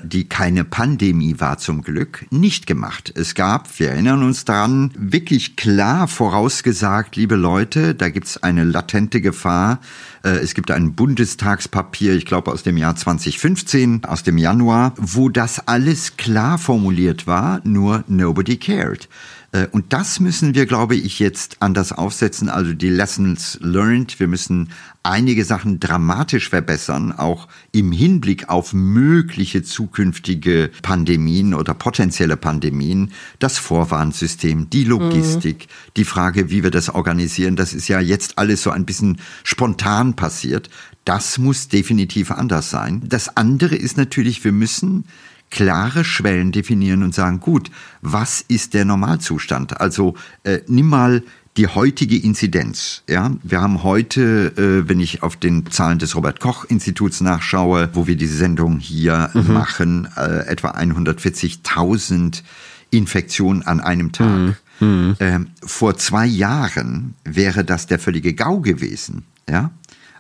[0.04, 3.12] die keine Pandemie war zum Glück, nicht gemacht.
[3.14, 8.64] Es gab, wir erinnern uns daran, wirklich klar vorausgesagt, liebe Leute, da gibt es eine
[8.64, 9.80] latente Gefahr.
[10.24, 15.28] Äh, es gibt ein Bundestagspapier, ich glaube aus dem Jahr 2015, aus dem Januar, wo
[15.28, 19.08] das alles klar formuliert war, nur nobody cared.
[19.56, 22.48] Äh, und das müssen wir, glaube ich, jetzt anders aufsetzen.
[22.48, 24.20] Also die Lessons learned.
[24.20, 24.70] Wir müssen
[25.02, 33.12] einige Sachen dramatisch verbessern, auch im Hinblick auf mögliche zukünftige Pandemien oder potenzielle Pandemien.
[33.38, 35.92] Das Vorwarnsystem, die Logistik, mhm.
[35.96, 37.56] die Frage, wie wir das organisieren.
[37.56, 40.68] Das ist ja jetzt alles so ein bisschen spontan passiert.
[41.04, 43.02] Das muss definitiv anders sein.
[43.06, 45.04] Das andere ist natürlich, wir müssen
[45.50, 47.70] klare Schwellen definieren und sagen, gut,
[48.02, 49.80] was ist der Normalzustand?
[49.80, 51.22] Also äh, nimm mal
[51.56, 53.02] die heutige Inzidenz.
[53.08, 57.90] Ja, wir haben heute, äh, wenn ich auf den Zahlen des Robert Koch Instituts nachschaue,
[57.94, 59.52] wo wir diese Sendung hier mhm.
[59.52, 62.42] machen, äh, etwa 140.000
[62.90, 64.28] Infektionen an einem Tag.
[64.28, 64.54] Mhm.
[64.80, 65.16] Mhm.
[65.20, 69.24] Ähm, vor zwei Jahren wäre das der völlige GAU gewesen.
[69.48, 69.70] Ja,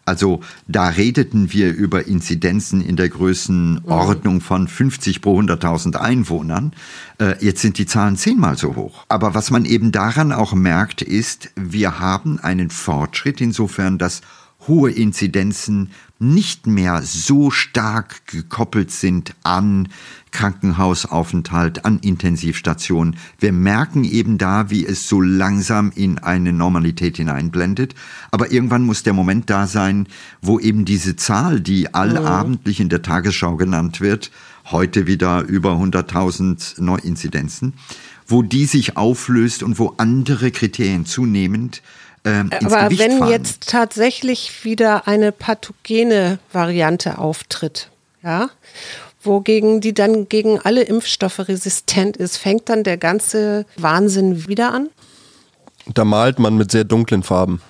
[0.06, 6.72] also da redeten wir über Inzidenzen in der Größenordnung von 50 pro 100.000 Einwohnern.
[7.18, 9.04] Äh, jetzt sind die Zahlen zehnmal so hoch.
[9.08, 14.22] Aber was man eben daran auch merkt, ist, wir haben einen Fortschritt insofern, dass
[14.68, 19.88] hohe Inzidenzen nicht mehr so stark gekoppelt sind an
[20.30, 23.16] Krankenhausaufenthalt, an Intensivstationen.
[23.38, 27.94] Wir merken eben da, wie es so langsam in eine Normalität hineinblendet.
[28.30, 30.08] Aber irgendwann muss der Moment da sein,
[30.40, 34.30] wo eben diese Zahl, die allabendlich in der Tagesschau genannt wird,
[34.70, 37.74] heute wieder über 100.000 Neuinzidenzen,
[38.26, 41.82] wo die sich auflöst und wo andere Kriterien zunehmend
[42.26, 43.30] ähm, ins Aber Gewicht wenn fallen.
[43.30, 47.88] jetzt tatsächlich wieder eine pathogene Variante auftritt,
[48.22, 48.50] ja,
[49.22, 54.90] wogegen die dann gegen alle Impfstoffe resistent ist, fängt dann der ganze Wahnsinn wieder an?
[55.94, 57.62] Da malt man mit sehr dunklen Farben.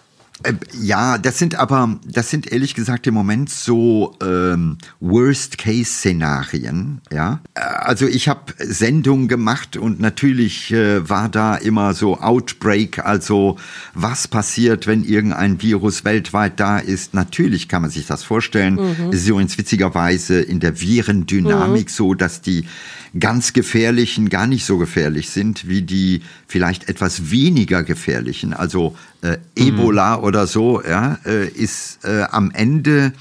[0.42, 7.00] Äh, Ja, das sind aber, das sind ehrlich gesagt im Moment so ähm, Worst-Case-Szenarien.
[7.12, 13.04] Ja, Äh, also ich habe Sendungen gemacht und natürlich äh, war da immer so Outbreak,
[13.04, 13.56] also
[13.94, 17.14] was passiert, wenn irgendein Virus weltweit da ist.
[17.14, 18.78] Natürlich kann man sich das vorstellen.
[19.10, 22.64] Es ist übrigens witzigerweise in der Virendynamik so, dass die
[23.18, 28.52] ganz gefährlichen gar nicht so gefährlich sind wie die vielleicht etwas weniger gefährlichen.
[28.52, 33.12] Also äh, Ebola oder so, ja, äh, ist äh, am Ende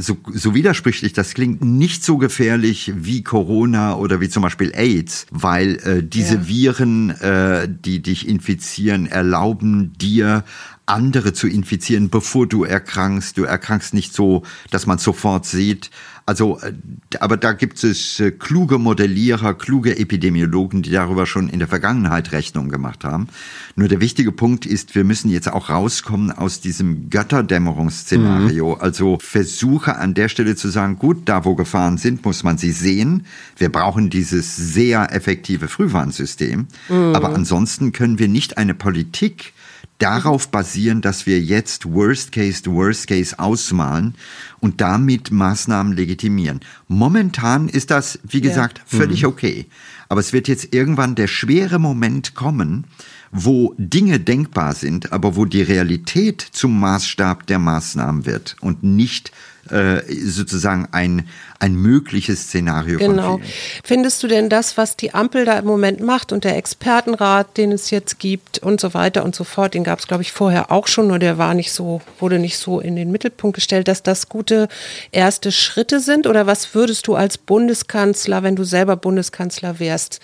[0.00, 5.26] so, so widersprüchlich das klingt, nicht so gefährlich wie Corona oder wie zum Beispiel AIDS,
[5.32, 6.48] weil äh, diese Ja.
[6.48, 10.44] Viren, äh, die dich infizieren, erlauben dir
[10.86, 13.36] andere zu infizieren, bevor du erkrankst.
[13.36, 15.90] Du erkrankst nicht so, dass man sofort sieht.
[16.28, 16.74] Also, äh,
[17.20, 22.32] aber da gibt es äh, kluge Modellierer, kluge Epidemiologen, die darüber schon in der Vergangenheit
[22.32, 23.28] Rechnung gemacht haben.
[23.76, 28.74] Nur der wichtige Punkt ist, wir müssen jetzt auch rauskommen aus diesem Götterdämmerungsszenario.
[28.74, 32.72] Also versuche an der Stelle zu sagen, gut, da wo Gefahren sind, muss man sie
[32.72, 33.24] sehen.
[33.56, 36.66] Wir brauchen dieses sehr effektive Frühwarnsystem.
[36.90, 39.54] Aber ansonsten können wir nicht eine Politik
[39.98, 44.14] darauf basieren, dass wir jetzt Worst Case, Worst Case ausmalen
[44.60, 46.60] und damit Maßnahmen legitimieren.
[46.86, 49.66] Momentan ist das, wie gesagt, völlig okay.
[50.08, 52.84] Aber es wird jetzt irgendwann der schwere Moment kommen,
[53.30, 59.32] wo Dinge denkbar sind, aber wo die Realität zum Maßstab der Maßnahmen wird und nicht
[59.70, 63.40] äh, sozusagen ein, ein mögliches Szenario Genau.
[63.84, 67.72] Findest du denn das, was die Ampel da im Moment macht und der Expertenrat, den
[67.72, 70.70] es jetzt gibt und so weiter und so fort, den gab es, glaube ich, vorher
[70.70, 74.02] auch schon, nur der war nicht so, wurde nicht so in den Mittelpunkt gestellt, dass
[74.02, 74.68] das gute
[75.10, 76.26] erste Schritte sind?
[76.26, 80.20] Oder was würdest du als Bundeskanzler, wenn du selber Bundeskanzler wärst,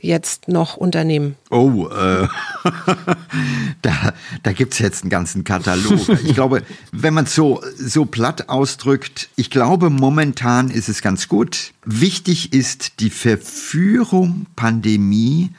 [0.00, 1.36] jetzt noch unternehmen?
[1.48, 2.26] Oh, äh,
[3.82, 6.08] da, da gibt's jetzt einen ganzen Katalog.
[6.24, 11.28] Ich glaube, wenn man es so, so platt ausdrückt, ich glaube, momentan ist es ganz
[11.28, 11.72] gut.
[11.84, 15.50] Wichtig ist die Verführung Pandemie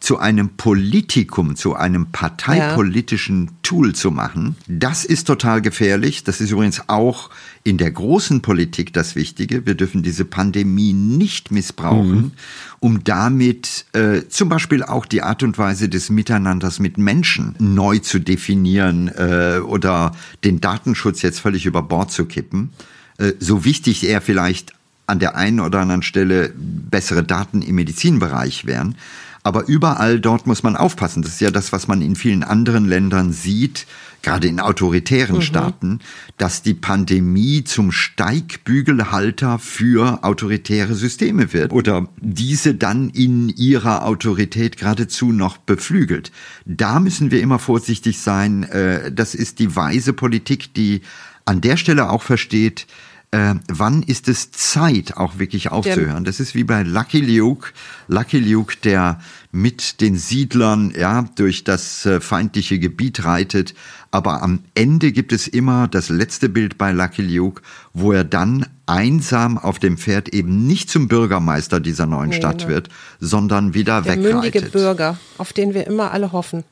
[0.00, 6.22] zu einem Politikum, zu einem parteipolitischen Tool zu machen, das ist total gefährlich.
[6.22, 7.30] Das ist übrigens auch
[7.64, 9.66] in der großen Politik das Wichtige.
[9.66, 12.32] Wir dürfen diese Pandemie nicht missbrauchen,
[12.78, 17.98] um damit äh, zum Beispiel auch die Art und Weise des Miteinanders mit Menschen neu
[17.98, 20.12] zu definieren äh, oder
[20.44, 22.70] den Datenschutz jetzt völlig über Bord zu kippen.
[23.18, 24.72] Äh, so wichtig er vielleicht
[25.08, 28.94] an der einen oder anderen Stelle bessere Daten im Medizinbereich wären.
[29.42, 31.22] Aber überall dort muss man aufpassen.
[31.22, 33.86] Das ist ja das, was man in vielen anderen Ländern sieht,
[34.22, 36.00] gerade in autoritären Staaten,
[36.36, 44.76] dass die Pandemie zum Steigbügelhalter für autoritäre Systeme wird oder diese dann in ihrer Autorität
[44.76, 46.32] geradezu noch beflügelt.
[46.66, 48.64] Da müssen wir immer vorsichtig sein.
[48.64, 51.02] Äh, Das ist die weise Politik, die
[51.44, 52.86] an der Stelle auch versteht,
[53.30, 56.24] äh, wann ist es Zeit, auch wirklich aufzuhören?
[56.24, 57.72] Das ist wie bei Lucky Luke.
[58.06, 59.20] Lucky Luke, der
[59.52, 63.74] mit den Siedlern ja durch das äh, feindliche Gebiet reitet.
[64.10, 67.60] Aber am Ende gibt es immer das letzte Bild bei Lucky Luke,
[67.92, 72.70] wo er dann einsam auf dem Pferd eben nicht zum Bürgermeister dieser neuen Stadt genau.
[72.70, 72.88] wird,
[73.20, 74.72] sondern wieder Der mündige wegreitet.
[74.72, 76.64] Bürger, auf den wir immer alle hoffen.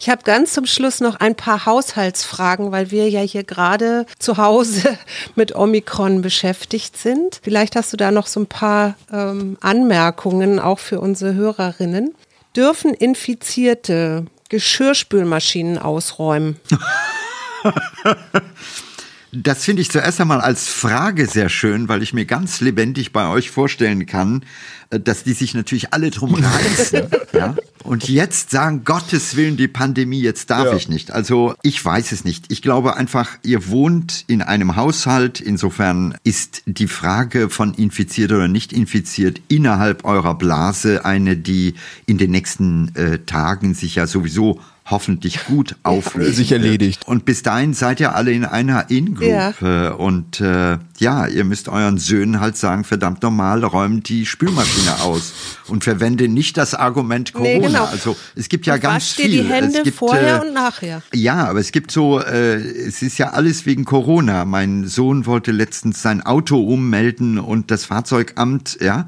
[0.00, 4.36] Ich habe ganz zum Schluss noch ein paar Haushaltsfragen, weil wir ja hier gerade zu
[4.36, 4.98] Hause
[5.34, 7.40] mit Omikron beschäftigt sind.
[7.42, 12.14] Vielleicht hast du da noch so ein paar ähm, Anmerkungen auch für unsere Hörerinnen.
[12.54, 16.58] Dürfen Infizierte Geschirrspülmaschinen ausräumen?
[19.32, 23.28] Das finde ich zuerst einmal als Frage sehr schön, weil ich mir ganz lebendig bei
[23.28, 24.44] euch vorstellen kann,
[24.90, 27.02] äh, dass die sich natürlich alle drum reißen.
[27.32, 27.54] ja?
[27.82, 30.74] Und jetzt sagen, Gottes Willen, die Pandemie, jetzt darf Ja.
[30.76, 31.10] ich nicht.
[31.10, 32.46] Also ich weiß es nicht.
[32.50, 35.40] Ich glaube einfach, ihr wohnt in einem Haushalt.
[35.40, 41.74] Insofern ist die Frage von infiziert oder nicht infiziert innerhalb eurer Blase eine, die
[42.06, 46.34] in den nächsten äh, Tagen sich ja sowieso hoffentlich gut auflösen.
[46.34, 47.06] Sich erledigt.
[47.06, 49.60] Und bis dahin seid ihr alle in einer In-Group.
[49.60, 49.90] Ja.
[49.90, 55.32] Und äh, ja, ihr müsst euren Söhnen halt sagen, verdammt normal, räumt die Spülmaschine aus
[55.68, 57.58] und verwende nicht das Argument Corona.
[57.58, 57.84] Nee, genau.
[57.84, 59.30] Also es gibt ja und ganz viel.
[59.30, 61.02] Dir die Hände gibt, vorher äh, und nachher.
[61.12, 64.44] Ja, aber es gibt so, äh, es ist ja alles wegen Corona.
[64.44, 69.06] Mein Sohn wollte letztens sein Auto ummelden und das Fahrzeugamt, ja,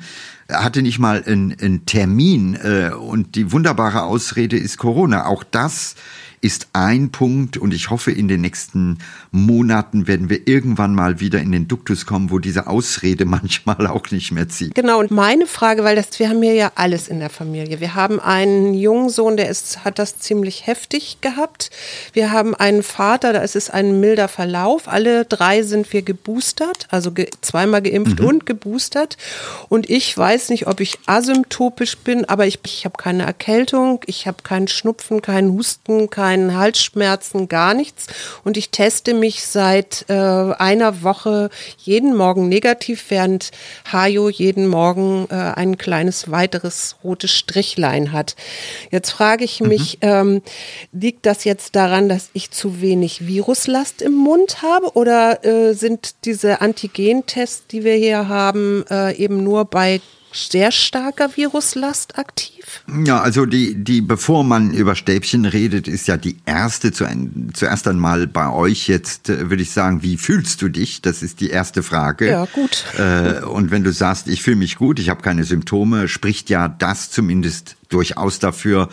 [0.51, 5.27] hatte nicht mal einen Termin äh, und die wunderbare Ausrede ist Corona.
[5.27, 5.95] Auch das
[6.41, 8.99] ist ein Punkt und ich hoffe, in den nächsten
[9.31, 14.11] Monaten werden wir irgendwann mal wieder in den Duktus kommen, wo diese Ausrede manchmal auch
[14.11, 14.75] nicht mehr zieht.
[14.75, 17.81] Genau, und meine Frage, weil das, wir haben hier ja alles in der Familie.
[17.81, 21.71] Wir haben einen jungen Sohn, der ist, hat das ziemlich heftig gehabt.
[22.13, 24.89] Wir haben einen Vater, da ist es ein milder Verlauf.
[24.89, 28.27] Alle drei sind wir geboostert, also ge zweimal geimpft mhm.
[28.27, 29.17] und geboostert.
[29.69, 34.27] Und ich weiß nicht, ob ich asymptotisch bin, aber ich, ich habe keine Erkältung, ich
[34.27, 38.07] habe keinen Schnupfen, keinen Husten, keinen keinen Halsschmerzen, gar nichts.
[38.45, 41.49] Und ich teste mich seit äh, einer Woche
[41.79, 43.51] jeden Morgen negativ, während
[43.91, 48.37] Hajo jeden Morgen äh, ein kleines weiteres rotes Strichlein hat.
[48.91, 50.09] Jetzt frage ich mich, mhm.
[50.09, 50.43] ähm,
[50.93, 56.27] liegt das jetzt daran, dass ich zu wenig Viruslast im Mund habe oder äh, sind
[56.27, 62.58] diese Antigentests, die wir hier haben, äh, eben nur bei sehr starker Viruslast aktiv?
[63.05, 67.07] Ja, also die, die, bevor man über Stäbchen redet, ist ja die erste zu,
[67.53, 71.03] zuerst einmal bei euch jetzt, äh, würde ich sagen, wie fühlst du dich?
[71.03, 72.31] Das ist die erste Frage.
[72.31, 72.85] Ja, gut.
[72.99, 76.69] Äh, und wenn du sagst, ich fühle mich gut, ich habe keine Symptome, spricht ja
[76.69, 78.89] das zumindest durchaus dafür,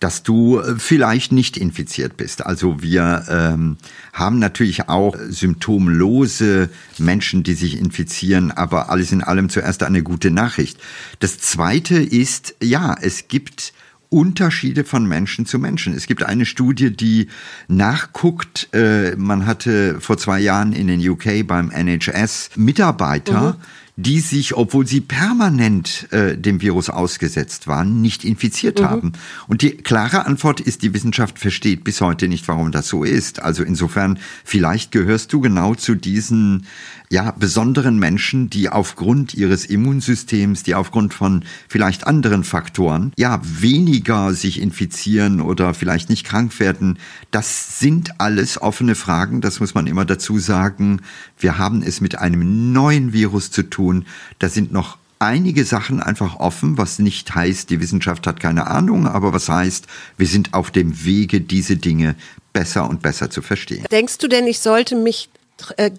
[0.00, 2.46] dass du äh, vielleicht nicht infiziert bist.
[2.46, 3.76] Also wir ähm,
[4.12, 10.30] haben natürlich auch symptomlose Menschen, die sich infizieren, aber alles in allem zuerst eine gute
[10.30, 10.78] Nachricht.
[11.20, 13.72] Das Zweite ist, ja, es gibt
[14.10, 15.92] Unterschiede von Menschen zu Menschen.
[15.94, 17.28] Es gibt eine Studie, die
[17.66, 23.62] nachguckt, äh, man hatte vor zwei Jahren in den UK beim NHS Mitarbeiter, mhm
[24.00, 28.84] die sich, obwohl sie permanent äh, dem Virus ausgesetzt waren, nicht infiziert mhm.
[28.84, 29.12] haben.
[29.48, 33.42] Und die klare Antwort ist, die Wissenschaft versteht bis heute nicht, warum das so ist.
[33.42, 36.66] Also insofern, vielleicht gehörst du genau zu diesen
[37.10, 44.34] ja, besonderen Menschen, die aufgrund ihres Immunsystems, die aufgrund von vielleicht anderen Faktoren, ja, weniger
[44.34, 46.98] sich infizieren oder vielleicht nicht krank werden.
[47.30, 49.40] Das sind alles offene Fragen.
[49.40, 51.00] Das muss man immer dazu sagen.
[51.38, 54.04] Wir haben es mit einem neuen Virus zu tun.
[54.38, 59.06] Da sind noch einige Sachen einfach offen, was nicht heißt, die Wissenschaft hat keine Ahnung,
[59.06, 59.86] aber was heißt,
[60.16, 62.14] wir sind auf dem Wege, diese Dinge
[62.52, 63.84] besser und besser zu verstehen.
[63.90, 65.28] Denkst du denn, ich sollte mich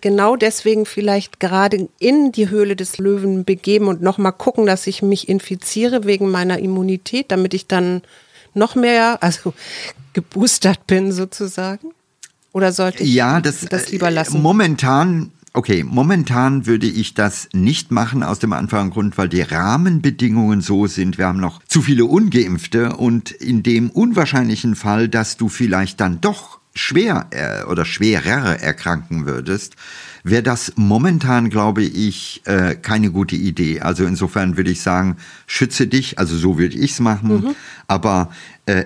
[0.02, 5.02] genau deswegen vielleicht gerade in die Höhle des Löwen begeben und nochmal gucken, dass ich
[5.02, 8.02] mich infiziere wegen meiner Immunität, damit ich dann
[8.54, 9.54] noch mehr, also
[10.14, 11.92] geboostert bin sozusagen?
[12.52, 14.42] Oder sollte ich ja, das, das lieber lassen?
[14.42, 20.62] Momentan Okay, momentan würde ich das nicht machen aus dem einfachen Grund, weil die Rahmenbedingungen
[20.62, 21.18] so sind.
[21.18, 26.22] Wir haben noch zu viele Ungeimpfte und in dem unwahrscheinlichen Fall, dass du vielleicht dann
[26.22, 29.76] doch schwer äh, oder schwerer erkranken würdest,
[30.24, 33.82] wäre das momentan, glaube ich, äh, keine gute Idee.
[33.82, 35.18] Also insofern würde ich sagen,
[35.48, 37.30] schütze dich, also so würde ich es machen.
[37.30, 37.56] Mhm.
[37.88, 38.32] Aber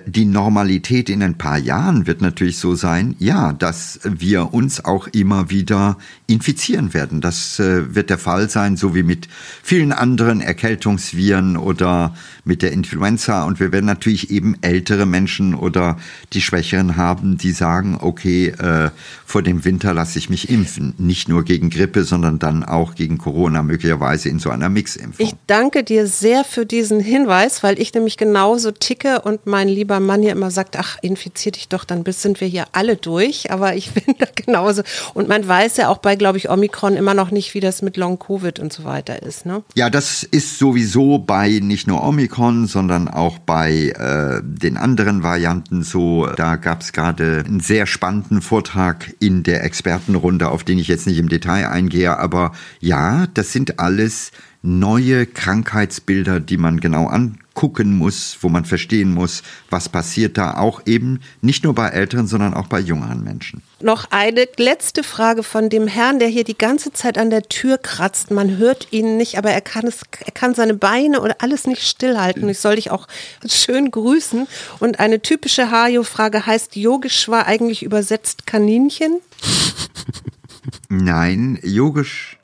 [0.05, 5.07] die Normalität in ein paar Jahren wird natürlich so sein, ja, dass wir uns auch
[5.07, 7.21] immer wieder infizieren werden.
[7.21, 9.27] Das äh, wird der Fall sein, so wie mit
[9.61, 12.15] vielen anderen Erkältungsviren oder
[12.45, 13.45] mit der Influenza.
[13.45, 15.97] Und wir werden natürlich eben ältere Menschen oder
[16.33, 18.89] die Schwächeren haben, die sagen, okay, äh,
[19.25, 20.93] vor dem Winter lasse ich mich impfen.
[20.97, 25.25] Nicht nur gegen Grippe, sondern dann auch gegen Corona, möglicherweise in so einer Miximpfung.
[25.25, 29.99] Ich danke dir sehr für diesen Hinweis, weil ich nämlich genauso ticke und mein lieber
[29.99, 33.51] Mann hier immer sagt, ach, infizier dich doch, dann sind wir hier alle durch.
[33.51, 34.83] Aber ich bin da genauso.
[35.13, 37.97] Und man weiß ja auch bei, glaube ich, Omikron immer noch nicht, wie das mit
[37.97, 39.45] Long-Covid und so weiter ist.
[39.45, 39.63] Ne?
[39.75, 45.83] Ja, das ist sowieso bei nicht nur Omikron, sondern auch bei äh, den anderen Varianten
[45.83, 46.27] so.
[46.27, 51.07] Da gab es gerade einen sehr spannenden Vortrag in der Expertenrunde, auf den ich jetzt
[51.07, 52.17] nicht im Detail eingehe.
[52.17, 54.31] Aber ja, das sind alles
[54.63, 57.07] neue Krankheitsbilder, die man genau
[57.53, 62.27] angucken muss, wo man verstehen muss, was passiert da auch eben nicht nur bei älteren,
[62.27, 63.61] sondern auch bei jüngeren Menschen.
[63.81, 67.77] Noch eine letzte Frage von dem Herrn, der hier die ganze Zeit an der Tür
[67.77, 68.31] kratzt.
[68.31, 71.83] Man hört ihn nicht, aber er kann es, er kann seine Beine oder alles nicht
[71.87, 72.47] stillhalten.
[72.49, 73.07] Ich soll dich auch
[73.45, 74.47] schön grüßen.
[74.79, 79.19] Und eine typische Hajo-Frage heißt Yogeshwar eigentlich übersetzt Kaninchen?
[80.89, 82.37] Nein, Yogisch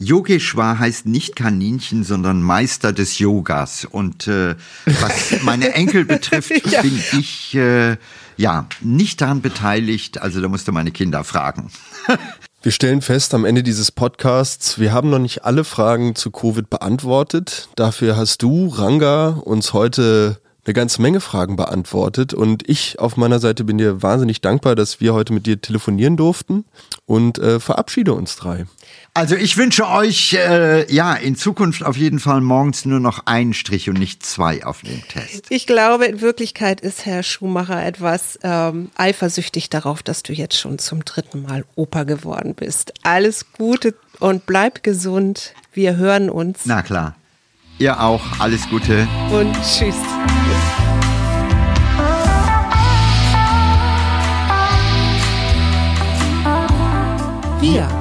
[0.00, 3.84] Yogeshwar heißt nicht Kaninchen, sondern Meister des Yogas.
[3.84, 4.54] Und äh,
[4.86, 6.82] was meine Enkel betrifft, ja.
[6.82, 7.96] bin ich äh,
[8.36, 10.22] ja nicht daran beteiligt.
[10.22, 11.70] Also da musste meine Kinder fragen.
[12.60, 16.68] Wir stellen fest am Ende dieses Podcasts, wir haben noch nicht alle Fragen zu Covid
[16.68, 17.68] beantwortet.
[17.76, 23.38] Dafür hast du, Ranga, uns heute eine ganze Menge Fragen beantwortet und ich auf meiner
[23.38, 26.64] Seite bin dir wahnsinnig dankbar, dass wir heute mit dir telefonieren durften
[27.06, 28.66] und äh, verabschiede uns drei.
[29.18, 33.52] Also ich wünsche euch äh, ja in Zukunft auf jeden Fall morgens nur noch einen
[33.52, 35.46] Strich und nicht zwei auf dem Test.
[35.48, 40.78] Ich glaube, in Wirklichkeit ist Herr Schumacher etwas ähm, eifersüchtig darauf, dass du jetzt schon
[40.78, 42.92] zum dritten Mal Opa geworden bist.
[43.02, 45.52] Alles Gute und bleib gesund.
[45.72, 46.60] Wir hören uns.
[46.66, 47.16] Na klar.
[47.80, 48.22] Ihr auch.
[48.38, 49.08] Alles Gute.
[49.32, 49.96] Und tschüss.
[57.60, 57.97] Wir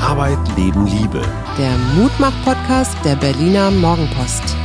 [0.00, 1.20] Arbeit, Leben, Liebe.
[1.58, 4.56] Der Mutmach-Podcast der Berliner Morgenpost.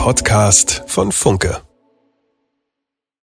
[0.00, 1.60] Podcast von Funke.